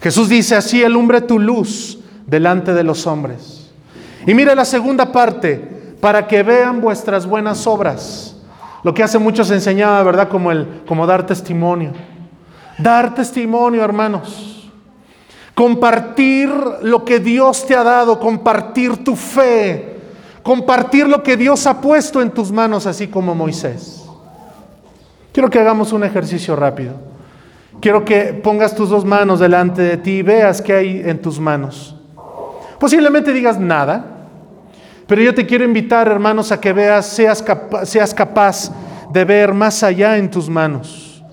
[0.00, 3.70] Jesús dice, así alumbre tu luz delante de los hombres.
[4.26, 8.36] Y mira la segunda parte, para que vean vuestras buenas obras.
[8.82, 10.28] Lo que hace muchos enseñaba, ¿verdad?
[10.28, 11.92] Como, el, como dar testimonio.
[12.78, 14.70] Dar testimonio, hermanos.
[15.54, 16.50] Compartir
[16.82, 19.98] lo que Dios te ha dado, compartir tu fe,
[20.44, 24.04] compartir lo que Dios ha puesto en tus manos, así como Moisés.
[25.32, 27.07] Quiero que hagamos un ejercicio rápido.
[27.80, 31.38] Quiero que pongas tus dos manos delante de ti y veas qué hay en tus
[31.38, 31.94] manos.
[32.78, 34.04] Posiblemente digas nada,
[35.06, 37.44] pero yo te quiero invitar, hermanos, a que veas, seas,
[37.84, 38.70] seas capaz
[39.10, 41.24] de ver más allá en tus manos.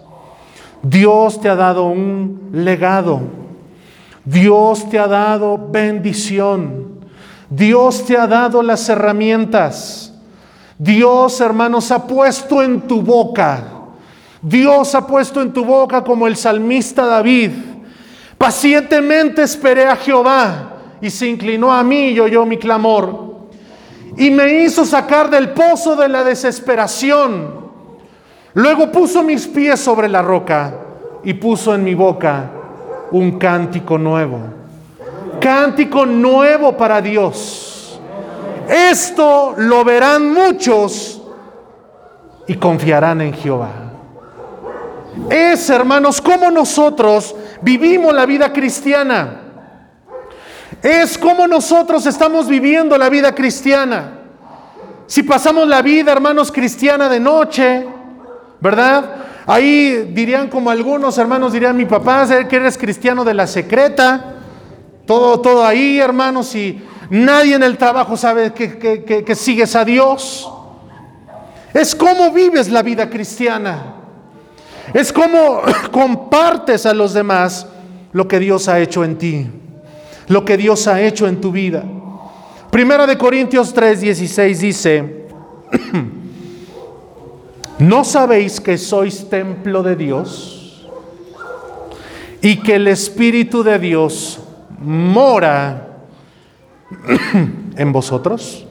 [0.82, 3.22] Dios te ha dado un legado.
[4.24, 7.00] Dios te ha dado bendición.
[7.50, 10.14] Dios te ha dado las herramientas.
[10.78, 13.75] Dios, hermanos, ha puesto en tu boca.
[14.48, 17.50] Dios ha puesto en tu boca como el salmista David.
[18.38, 23.48] Pacientemente esperé a Jehová y se inclinó a mí y oyó mi clamor
[24.16, 27.66] y me hizo sacar del pozo de la desesperación.
[28.54, 30.76] Luego puso mis pies sobre la roca
[31.24, 32.52] y puso en mi boca
[33.10, 34.42] un cántico nuevo.
[35.42, 38.00] Cántico nuevo para Dios.
[38.70, 41.20] Esto lo verán muchos
[42.48, 43.85] y confiarán en Jehová.
[45.30, 49.42] Es, hermanos, como nosotros vivimos la vida cristiana.
[50.82, 54.20] Es como nosotros estamos viviendo la vida cristiana.
[55.08, 57.88] Si pasamos la vida, hermanos, cristiana de noche,
[58.60, 59.16] ¿verdad?
[59.48, 64.34] Ahí dirían como algunos hermanos dirían, mi papá, que eres cristiano de la secreta.
[65.06, 70.52] Todo, todo ahí, hermanos, y nadie en el trabajo sabe que, que sigues a Dios.
[71.74, 73.95] Es como vives la vida cristiana.
[74.94, 75.62] Es como
[75.92, 77.68] compartes a los demás
[78.12, 79.50] lo que Dios ha hecho en ti
[80.28, 81.84] lo que Dios ha hecho en tu vida.
[82.72, 85.28] Primera de Corintios 3, 16 dice,
[87.80, 90.88] ¿no sabéis que sois templo de Dios
[92.42, 94.40] y que el Espíritu de Dios
[94.80, 96.00] mora
[97.78, 98.66] en vosotros?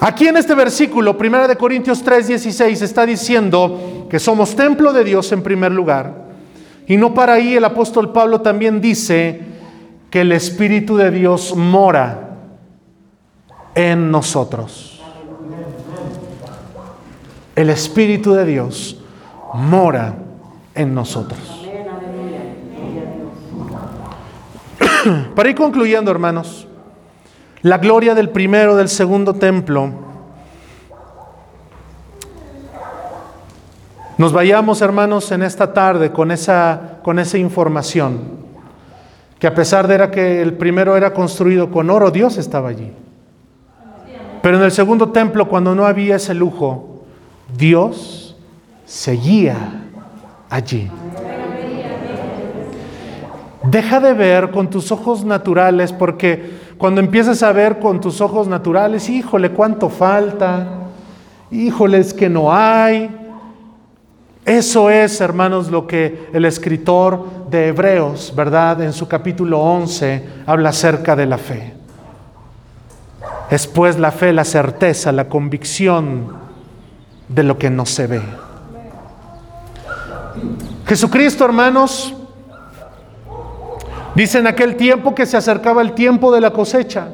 [0.00, 5.32] Aquí en este versículo, 1 de Corintios 3:16, está diciendo que somos templo de Dios
[5.32, 6.28] en primer lugar.
[6.86, 9.40] Y no para ahí el apóstol Pablo también dice
[10.08, 12.36] que el Espíritu de Dios mora
[13.74, 15.02] en nosotros.
[17.56, 19.00] El Espíritu de Dios
[19.52, 20.14] mora
[20.76, 21.40] en nosotros.
[25.34, 26.67] Para ir concluyendo, hermanos,
[27.62, 29.90] la gloria del primero, del segundo templo.
[34.16, 38.20] Nos vayamos, hermanos, en esta tarde con esa, con esa información,
[39.38, 42.92] que a pesar de era que el primero era construido con oro, Dios estaba allí.
[44.42, 47.04] Pero en el segundo templo, cuando no había ese lujo,
[47.56, 48.36] Dios
[48.84, 49.84] seguía
[50.50, 50.90] allí.
[53.64, 58.46] Deja de ver con tus ojos naturales porque cuando empiezas a ver con tus ojos
[58.46, 60.88] naturales, híjole, cuánto falta,
[61.50, 63.10] híjole, es que no hay.
[64.44, 68.80] Eso es, hermanos, lo que el escritor de Hebreos, ¿verdad?
[68.80, 71.74] En su capítulo 11 habla acerca de la fe.
[73.50, 76.32] Es pues la fe, la certeza, la convicción
[77.28, 78.22] de lo que no se ve.
[80.86, 82.14] Jesucristo, hermanos,
[84.14, 87.08] Dice en aquel tiempo que se acercaba el tiempo de la cosecha.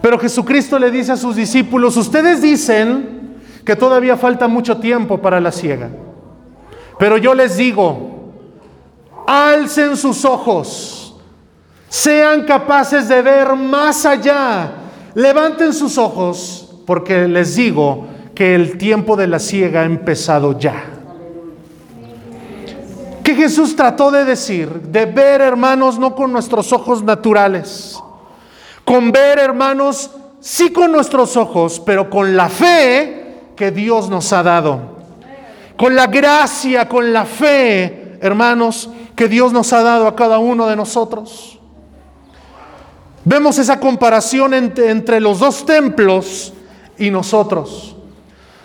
[0.00, 5.40] Pero Jesucristo le dice a sus discípulos, ustedes dicen que todavía falta mucho tiempo para
[5.40, 5.90] la siega.
[6.98, 8.32] Pero yo les digo,
[9.26, 11.16] alcen sus ojos,
[11.88, 14.70] sean capaces de ver más allá,
[15.14, 20.95] levanten sus ojos, porque les digo que el tiempo de la siega ha empezado ya.
[23.26, 24.68] ¿Qué Jesús trató de decir?
[24.82, 28.00] De ver, hermanos, no con nuestros ojos naturales.
[28.84, 34.44] Con ver, hermanos, sí con nuestros ojos, pero con la fe que Dios nos ha
[34.44, 34.78] dado.
[35.76, 40.68] Con la gracia, con la fe, hermanos, que Dios nos ha dado a cada uno
[40.68, 41.58] de nosotros.
[43.24, 46.52] Vemos esa comparación entre, entre los dos templos
[46.96, 47.96] y nosotros.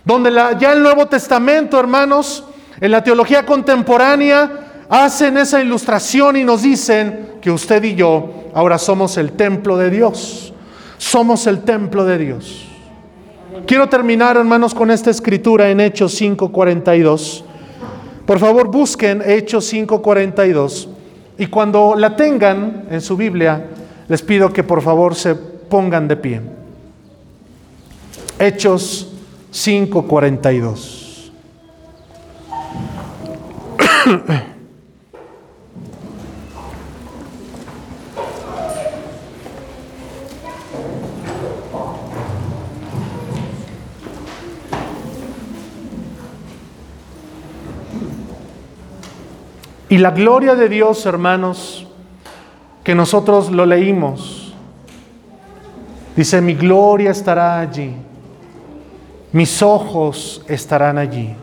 [0.06, 2.44] Donde ya el Nuevo Testamento, hermanos,
[2.82, 8.78] en la teología contemporánea hacen esa ilustración y nos dicen que usted y yo ahora
[8.78, 10.54] somos el templo de Dios.
[10.98, 12.66] Somos el templo de Dios.
[13.66, 17.44] Quiero terminar, hermanos, con esta escritura en Hechos 5:42.
[18.26, 20.90] Por favor, busquen Hechos 5:42
[21.38, 23.68] y cuando la tengan en su Biblia,
[24.08, 26.42] les pido que por favor se pongan de pie.
[28.40, 29.14] Hechos
[29.52, 31.01] 5:42.
[49.90, 51.86] Y la gloria de Dios, hermanos,
[52.84, 54.54] que nosotros lo leímos,
[56.16, 57.94] dice, mi gloria estará allí,
[59.34, 61.36] mis ojos estarán allí.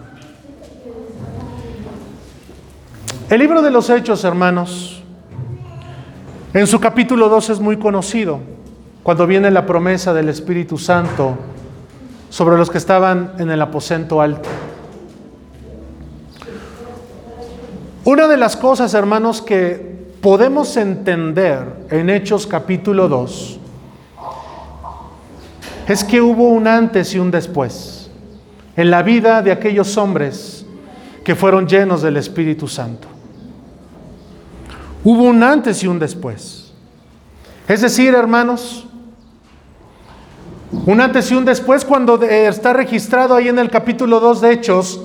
[3.31, 5.03] El libro de los Hechos, hermanos,
[6.55, 8.41] en su capítulo 2 es muy conocido,
[9.03, 11.37] cuando viene la promesa del Espíritu Santo
[12.31, 14.49] sobre los que estaban en el aposento alto.
[18.05, 23.61] Una de las cosas, hermanos, que podemos entender en Hechos capítulo 2
[25.87, 28.11] es que hubo un antes y un después
[28.75, 30.65] en la vida de aquellos hombres
[31.23, 33.18] que fueron llenos del Espíritu Santo.
[35.05, 36.73] Hubo un antes y un después.
[37.69, 38.87] Es decir, hermanos,
[40.87, 45.01] un antes y un después cuando está registrado ahí en el capítulo 2 de Hechos,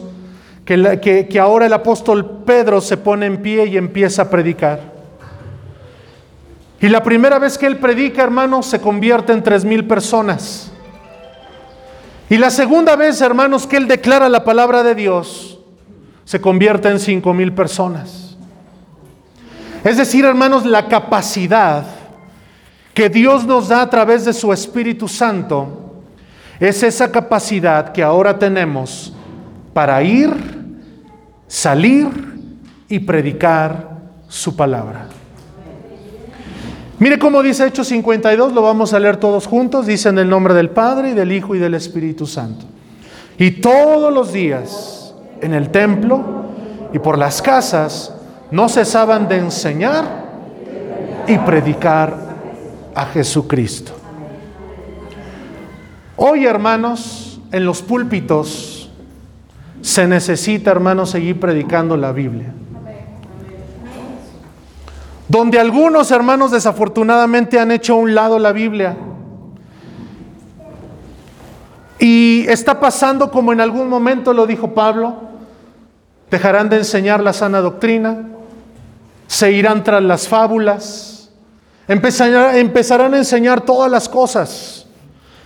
[0.65, 4.93] que, que, ahora el apóstol Pedro se pone en pie y empieza a predicar.
[6.79, 10.71] Y la primera vez que él predica, hermanos, se convierte en tres mil personas.
[12.29, 15.59] Y la segunda vez, hermanos, que él declara la palabra de Dios,
[16.25, 18.22] se convierte en cinco mil personas.
[19.83, 21.85] Es decir, hermanos, la capacidad
[22.93, 26.03] que Dios nos da a través de su Espíritu Santo
[26.59, 29.13] es esa capacidad que ahora tenemos
[29.73, 30.31] para ir,
[31.47, 32.07] salir
[32.87, 33.89] y predicar
[34.27, 35.07] su palabra.
[36.99, 39.85] Mire cómo dice Hechos 52, lo vamos a leer todos juntos.
[39.87, 42.65] Dice en el nombre del Padre y del Hijo y del Espíritu Santo.
[43.37, 46.23] Y todos los días en el templo
[46.93, 48.12] y por las casas
[48.53, 50.05] no cesaban de enseñar
[51.25, 52.15] y predicar
[52.93, 53.93] a Jesucristo.
[56.15, 58.91] Hoy, hermanos, en los púlpitos
[59.81, 62.53] se necesita, hermanos, seguir predicando la Biblia.
[65.27, 68.95] Donde algunos hermanos desafortunadamente han hecho a un lado la Biblia.
[71.97, 75.15] Y está pasando como en algún momento lo dijo Pablo,
[76.29, 78.27] dejarán de enseñar la sana doctrina,
[79.33, 81.31] se irán tras las fábulas,
[81.87, 84.85] empezarán, a enseñar todas las cosas,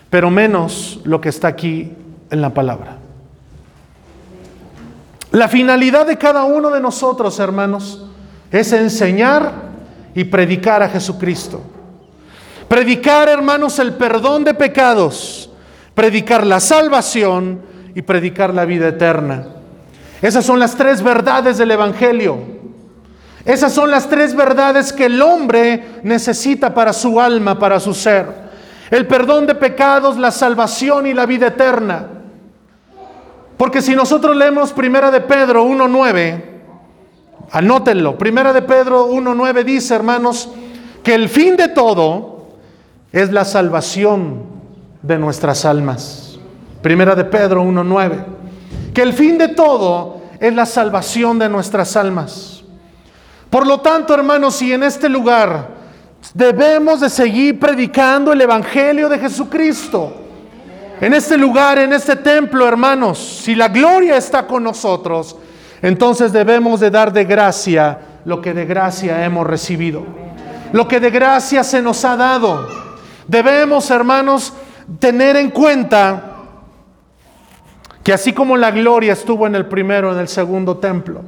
[0.09, 1.93] pero menos lo que está aquí
[2.29, 2.97] en la palabra.
[5.31, 8.05] La finalidad de cada uno de nosotros, hermanos,
[8.51, 9.53] es enseñar
[10.13, 11.61] y predicar a Jesucristo.
[12.67, 15.49] Predicar, hermanos, el perdón de pecados,
[15.95, 17.61] predicar la salvación
[17.95, 19.47] y predicar la vida eterna.
[20.21, 22.56] Esas son las tres verdades del Evangelio.
[23.47, 28.25] Esas son las tres verdades que el hombre necesita para su alma, para su ser.
[28.91, 32.07] El perdón de pecados, la salvación y la vida eterna.
[33.55, 36.43] Porque si nosotros leemos Primera de Pedro 1.9,
[37.51, 40.49] anótenlo, Primera de Pedro 1.9 dice, hermanos,
[41.01, 42.49] que el fin de todo
[43.13, 44.41] es la salvación
[45.01, 46.37] de nuestras almas.
[46.81, 48.25] Primera de Pedro 1.9.
[48.93, 52.56] Que el fin de todo es la salvación de nuestras almas.
[53.49, 55.69] Por lo tanto, hermanos, si en este lugar
[56.33, 60.13] debemos de seguir predicando el Evangelio de Jesucristo,
[60.99, 65.35] en este lugar, en este templo, hermanos, si la gloria está con nosotros,
[65.81, 70.03] entonces debemos de dar de gracia lo que de gracia hemos recibido,
[70.73, 72.67] lo que de gracia se nos ha dado.
[73.27, 74.53] Debemos, hermanos,
[74.99, 76.33] tener en cuenta
[78.03, 81.21] que así como la gloria estuvo en el primero, en el segundo templo,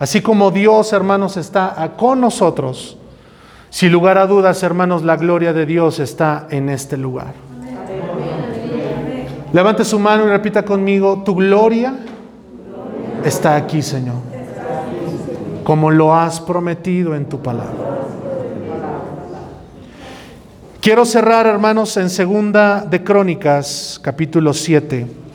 [0.00, 2.96] Así como Dios, hermanos, está con nosotros,
[3.68, 7.34] sin lugar a dudas, hermanos, la gloria de Dios está en este lugar.
[9.52, 11.94] Levante su mano y repita conmigo, tu gloria
[13.26, 14.16] está aquí, Señor,
[15.64, 17.90] como lo has prometido en tu palabra.
[20.80, 25.29] Quiero cerrar, hermanos, en segunda de Crónicas, capítulo 7.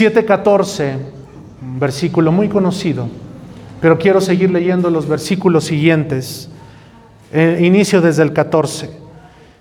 [0.00, 0.96] 7.14,
[1.62, 3.06] un versículo muy conocido,
[3.80, 6.48] pero quiero seguir leyendo los versículos siguientes.
[7.32, 8.90] Eh, inicio desde el 14.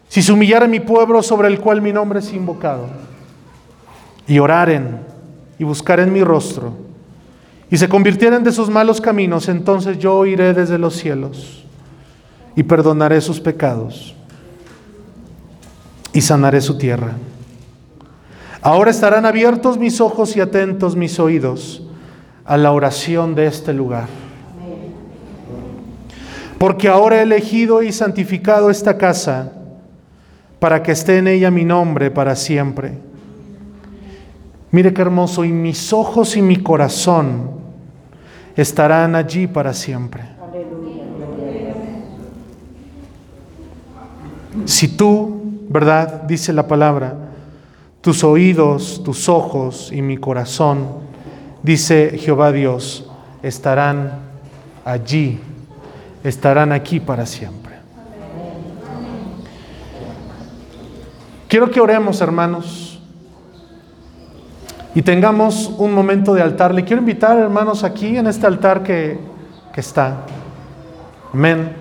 [0.08, 2.88] Si se humillara mi pueblo sobre el cual mi nombre es invocado,
[4.28, 5.02] y oraren
[5.60, 6.74] y buscaren mi rostro,
[7.70, 11.64] y se convirtieren de sus malos caminos, entonces yo iré desde los cielos
[12.56, 14.16] y perdonaré sus pecados
[16.12, 17.14] y sanaré su tierra.
[18.64, 21.84] Ahora estarán abiertos mis ojos y atentos mis oídos
[22.46, 24.08] a la oración de este lugar.
[26.58, 29.52] Porque ahora he elegido y santificado esta casa
[30.60, 32.94] para que esté en ella mi nombre para siempre.
[34.72, 37.52] Mire qué hermoso, y mis ojos y mi corazón
[38.56, 40.24] estarán allí para siempre.
[44.64, 46.24] Si tú, ¿verdad?
[46.24, 47.33] Dice la palabra,
[48.04, 50.88] tus oídos, tus ojos y mi corazón,
[51.64, 53.10] dice Jehová Dios,
[53.42, 54.20] estarán
[54.84, 55.40] allí,
[56.22, 57.76] estarán aquí para siempre.
[61.48, 63.00] Quiero que oremos, hermanos,
[64.94, 66.74] y tengamos un momento de altar.
[66.74, 69.18] Le quiero invitar, hermanos, aquí en este altar que,
[69.74, 70.26] que está.
[71.34, 71.72] Amén.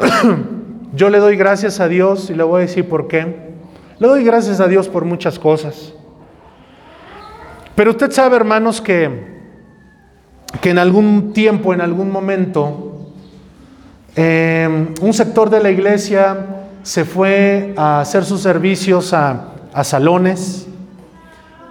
[0.94, 3.51] Yo le doy gracias a Dios y le voy a decir por qué.
[4.02, 5.92] Le doy gracias a Dios por muchas cosas.
[7.76, 9.38] Pero usted sabe, hermanos, que,
[10.60, 13.12] que en algún tiempo, en algún momento,
[14.16, 16.36] em, un sector de la iglesia
[16.82, 19.52] se fue a hacer sus servicios a,
[19.84, 20.66] salones,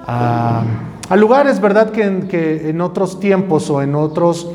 [0.08, 0.64] a,
[1.18, 1.92] lugares, ¿verdad?
[1.92, 4.50] Que, que, en otros tiempos o en otros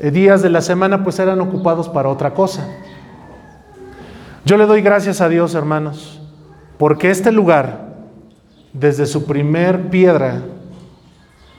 [0.00, 2.66] eh, días de la semana pues eran ocupados para otra cosa.
[4.44, 6.19] Yo le doy gracias a Dios, hermanos,
[6.80, 7.88] porque este lugar,
[8.72, 10.40] desde su primer piedra,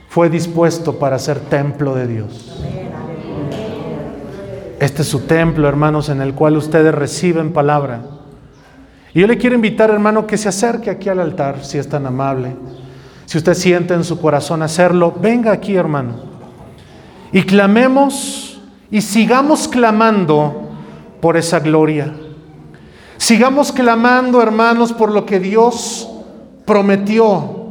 [0.08, 2.60] fue dispuesto para ser templo de Dios.
[4.80, 8.00] Este es su templo, hermanos, en el cual ustedes reciben palabra.
[9.14, 12.04] Y yo le quiero invitar, hermano, que se acerque aquí al altar, si es tan
[12.04, 12.56] amable.
[13.26, 16.16] Si usted siente en su corazón hacerlo, venga aquí, hermano.
[17.30, 18.60] Y clamemos
[18.90, 20.68] y sigamos clamando
[21.20, 22.12] por esa gloria.
[23.22, 26.10] Sigamos clamando, hermanos, por lo que Dios
[26.66, 27.70] prometió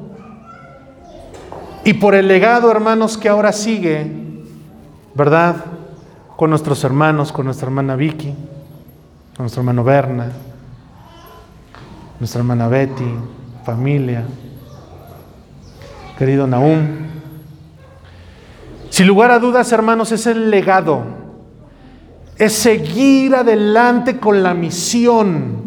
[1.84, 4.10] y por el legado, hermanos, que ahora sigue,
[5.14, 5.58] ¿verdad?
[6.38, 8.30] Con nuestros hermanos, con nuestra hermana Vicky,
[9.36, 10.32] con nuestro hermano Berna,
[12.18, 13.14] nuestra hermana Betty,
[13.66, 14.24] familia,
[16.18, 16.88] querido Naum.
[18.89, 21.21] Sin lugar a dudas, hermanos, es el legado
[22.42, 25.62] es seguir adelante con la misión,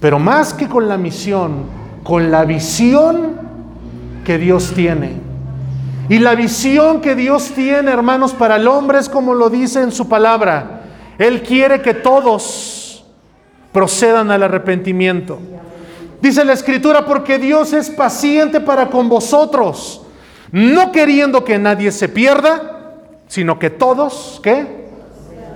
[0.00, 1.66] pero más que con la misión,
[2.02, 3.34] con la visión
[4.24, 5.12] que Dios tiene.
[6.08, 9.92] Y la visión que Dios tiene, hermanos, para el hombre es como lo dice en
[9.92, 10.84] su palabra.
[11.18, 13.04] Él quiere que todos
[13.70, 15.38] procedan al arrepentimiento.
[16.22, 20.00] Dice la escritura, porque Dios es paciente para con vosotros,
[20.50, 22.94] no queriendo que nadie se pierda,
[23.28, 24.83] sino que todos, ¿qué?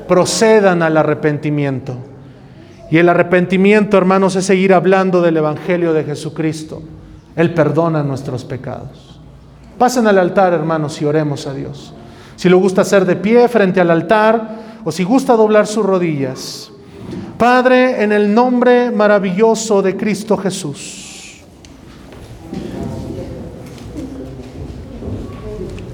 [0.09, 1.97] Procedan al arrepentimiento.
[2.91, 6.83] Y el arrepentimiento, hermanos, es seguir hablando del Evangelio de Jesucristo.
[7.37, 9.21] Él perdona nuestros pecados.
[9.79, 11.95] Pasen al altar, hermanos, y oremos a Dios.
[12.35, 16.73] Si lo gusta hacer de pie frente al altar o si gusta doblar sus rodillas.
[17.37, 21.43] Padre, en el nombre maravilloso de Cristo Jesús.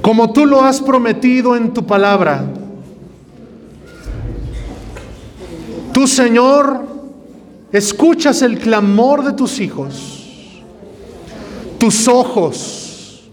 [0.00, 2.44] Como tú lo has prometido en tu palabra,
[6.06, 6.86] Señor,
[7.72, 10.62] escuchas el clamor de tus hijos,
[11.78, 13.24] tus ojos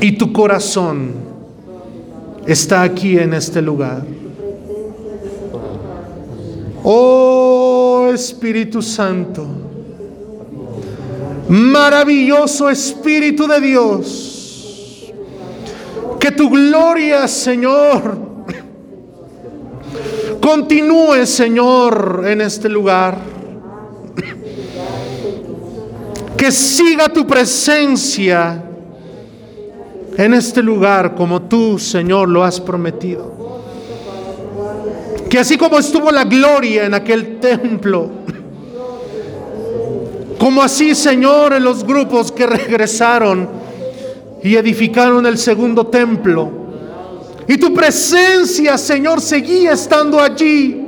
[0.00, 1.12] y tu corazón
[2.46, 4.04] está aquí en este lugar.
[6.84, 9.46] Oh Espíritu Santo,
[11.48, 15.12] maravilloso Espíritu de Dios,
[16.18, 18.27] que tu gloria, Señor,
[20.48, 23.18] Continúe, Señor, en este lugar.
[26.38, 28.64] Que siga tu presencia
[30.16, 33.60] en este lugar como tú, Señor, lo has prometido.
[35.28, 38.08] Que así como estuvo la gloria en aquel templo,
[40.38, 43.50] como así, Señor, en los grupos que regresaron
[44.42, 46.57] y edificaron el segundo templo,
[47.48, 50.84] y tu presencia, Señor, seguía estando allí.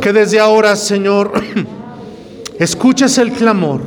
[0.00, 1.32] Que desde ahora, Señor,
[2.58, 3.80] escuches el clamor,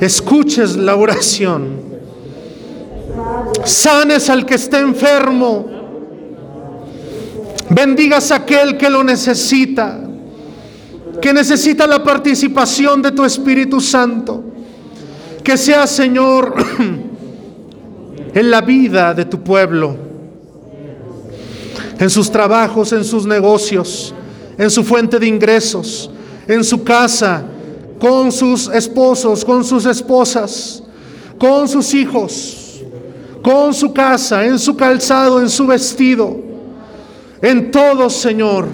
[0.00, 1.82] escuches la oración,
[3.64, 5.66] sanes al que esté enfermo,
[7.70, 10.00] bendigas a aquel que lo necesita,
[11.22, 14.45] que necesita la participación de tu Espíritu Santo.
[15.46, 16.56] Que sea, Señor,
[18.34, 19.94] en la vida de tu pueblo,
[22.00, 24.12] en sus trabajos, en sus negocios,
[24.58, 26.10] en su fuente de ingresos,
[26.48, 27.44] en su casa,
[28.00, 30.82] con sus esposos, con sus esposas,
[31.38, 32.82] con sus hijos,
[33.40, 36.36] con su casa, en su calzado, en su vestido,
[37.40, 38.66] en todo, Señor,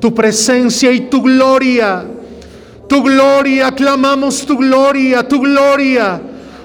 [0.00, 2.06] tu presencia y tu gloria
[2.88, 6.20] tu gloria, clamamos tu gloria, tu gloria.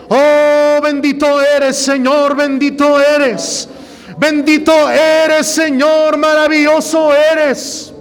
[0.10, 3.68] Oh, bendito eres, Señor, bendito eres.
[4.18, 7.94] Bendito eres, Señor, maravilloso eres.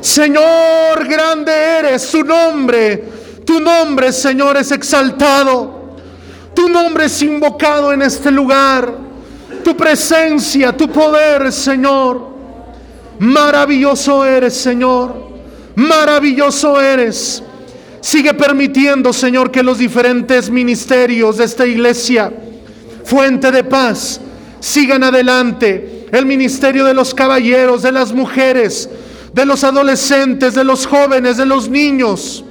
[0.00, 3.04] Señor, grande eres, tu nombre,
[3.44, 5.82] tu nombre, Señor, es exaltado.
[6.54, 8.92] Tu nombre es invocado en este lugar.
[9.62, 12.32] Tu presencia, tu poder, Señor.
[13.20, 15.31] Maravilloso eres, Señor.
[15.74, 17.42] Maravilloso eres.
[18.00, 22.32] Sigue permitiendo, Señor, que los diferentes ministerios de esta iglesia,
[23.04, 24.20] fuente de paz,
[24.60, 26.06] sigan adelante.
[26.10, 28.88] El ministerio de los caballeros, de las mujeres,
[29.32, 32.44] de los adolescentes, de los jóvenes, de los niños.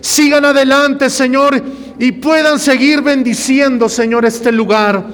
[0.00, 1.62] Sigan adelante, Señor,
[1.98, 5.04] y puedan seguir bendiciendo, Señor, este lugar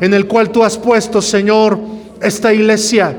[0.00, 1.78] en el cual tú has puesto, Señor,
[2.20, 3.16] esta iglesia.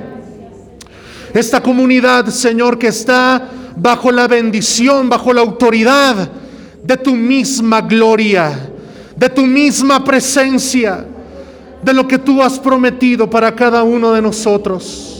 [1.33, 6.29] Esta comunidad, Señor, que está bajo la bendición, bajo la autoridad
[6.83, 8.69] de tu misma gloria,
[9.15, 11.05] de tu misma presencia,
[11.81, 15.11] de lo que tú has prometido para cada uno de nosotros.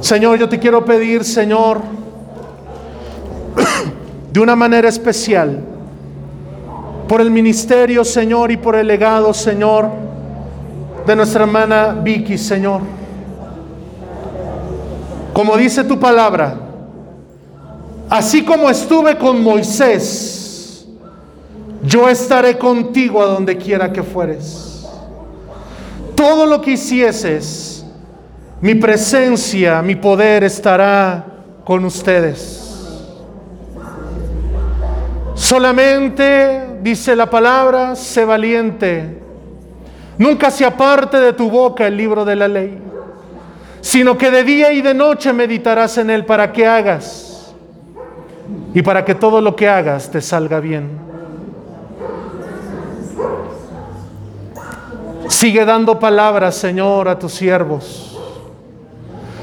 [0.00, 1.80] Señor, yo te quiero pedir, Señor,
[4.32, 5.64] de una manera especial,
[7.08, 9.90] por el ministerio, Señor, y por el legado, Señor,
[11.06, 12.80] de nuestra hermana Vicky, Señor.
[15.32, 16.54] Como dice tu palabra,
[18.10, 20.86] así como estuve con Moisés,
[21.82, 24.86] yo estaré contigo a donde quiera que fueres.
[26.16, 27.84] Todo lo que hicieses,
[28.60, 31.24] mi presencia, mi poder estará
[31.64, 32.62] con ustedes.
[35.34, 39.25] Solamente, dice la palabra, sé valiente.
[40.18, 42.78] Nunca se aparte de tu boca el libro de la ley,
[43.80, 47.54] sino que de día y de noche meditarás en él para que hagas
[48.72, 50.90] y para que todo lo que hagas te salga bien.
[55.28, 58.18] Sigue dando palabras, Señor, a tus siervos.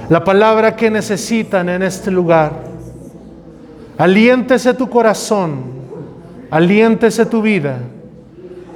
[0.09, 2.51] La palabra que necesitan en este lugar.
[3.97, 5.73] Aliéntese tu corazón
[6.53, 7.79] aliéntese tu vida,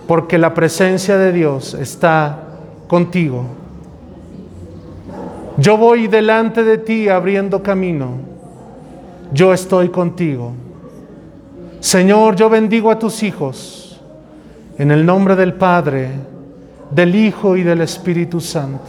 [0.07, 2.39] porque la presencia de Dios está
[2.87, 3.43] contigo.
[5.57, 8.11] Yo voy delante de ti abriendo camino.
[9.33, 10.53] Yo estoy contigo.
[11.81, 14.01] Señor, yo bendigo a tus hijos
[14.77, 16.09] en el nombre del Padre,
[16.89, 18.85] del Hijo y del Espíritu Santo.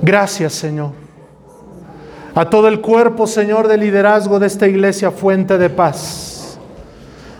[0.00, 0.92] Gracias, Señor.
[2.34, 6.35] A todo el cuerpo, Señor, de liderazgo de esta iglesia, fuente de paz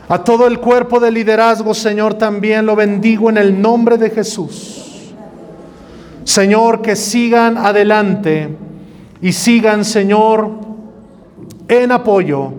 [0.08, 5.12] a todo el cuerpo de liderazgo, Señor, también lo bendigo en el nombre de Jesús.
[6.22, 8.56] Señor, que sigan adelante
[9.20, 10.50] y sigan, Señor,
[11.68, 12.52] en apoyo,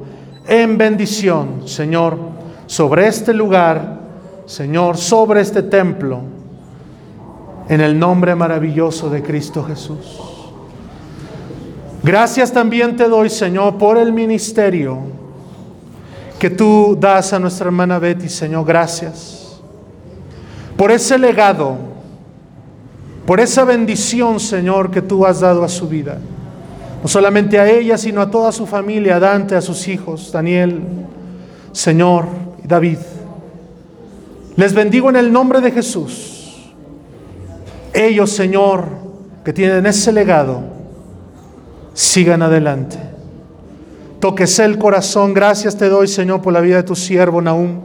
[0.48, 2.18] en bendición, Señor,
[2.66, 4.00] sobre este lugar,
[4.46, 6.22] Señor, sobre este templo,
[7.70, 10.18] en el nombre maravilloso de Cristo Jesús.
[12.04, 15.00] Gracias también te doy, Señor, por el ministerio
[16.40, 19.60] que tú das a nuestra hermana Betty, Señor, gracias.
[20.78, 21.78] Por ese legado,
[23.26, 26.18] por esa bendición, Señor, que tú has dado a su vida.
[27.02, 30.82] No solamente a ella, sino a toda su familia, a Dante, a sus hijos, Daniel,
[31.72, 32.26] Señor
[32.64, 33.00] y David.
[34.56, 36.72] Les bendigo en el nombre de Jesús.
[37.94, 38.86] Ellos, Señor,
[39.44, 40.62] que tienen ese legado,
[41.94, 43.07] sigan adelante.
[44.20, 45.34] Tóquese el corazón.
[45.34, 47.82] Gracias te doy, Señor, por la vida de tu siervo Naúm.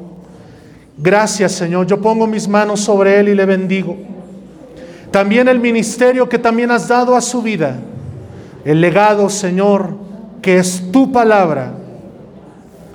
[0.99, 1.87] Gracias, Señor.
[1.87, 3.97] Yo pongo mis manos sobre él y le bendigo.
[5.11, 7.76] También el ministerio que también has dado a su vida.
[8.64, 9.91] El legado, Señor,
[10.41, 11.74] que es tu palabra.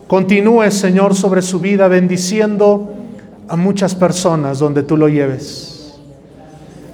[0.08, 2.94] Continúe, Señor, sobre su vida, bendiciendo
[3.48, 5.98] a muchas personas donde tú lo lleves.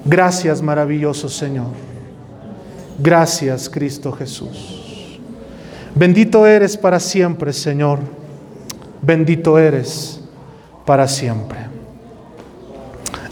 [0.06, 1.68] Gracias, maravilloso Señor.
[3.00, 4.83] Gracias, Cristo Jesús.
[5.96, 8.00] Bendito eres para siempre, Señor.
[9.02, 10.22] Bendito eres
[10.86, 11.60] para siempre.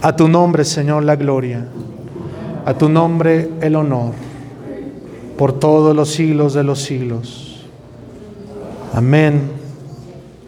[0.02, 1.68] A tu nombre, Señor, la gloria.
[2.66, 4.14] A tu nombre el honor.
[5.38, 7.66] Por todos los siglos de los siglos.
[8.94, 9.61] Amén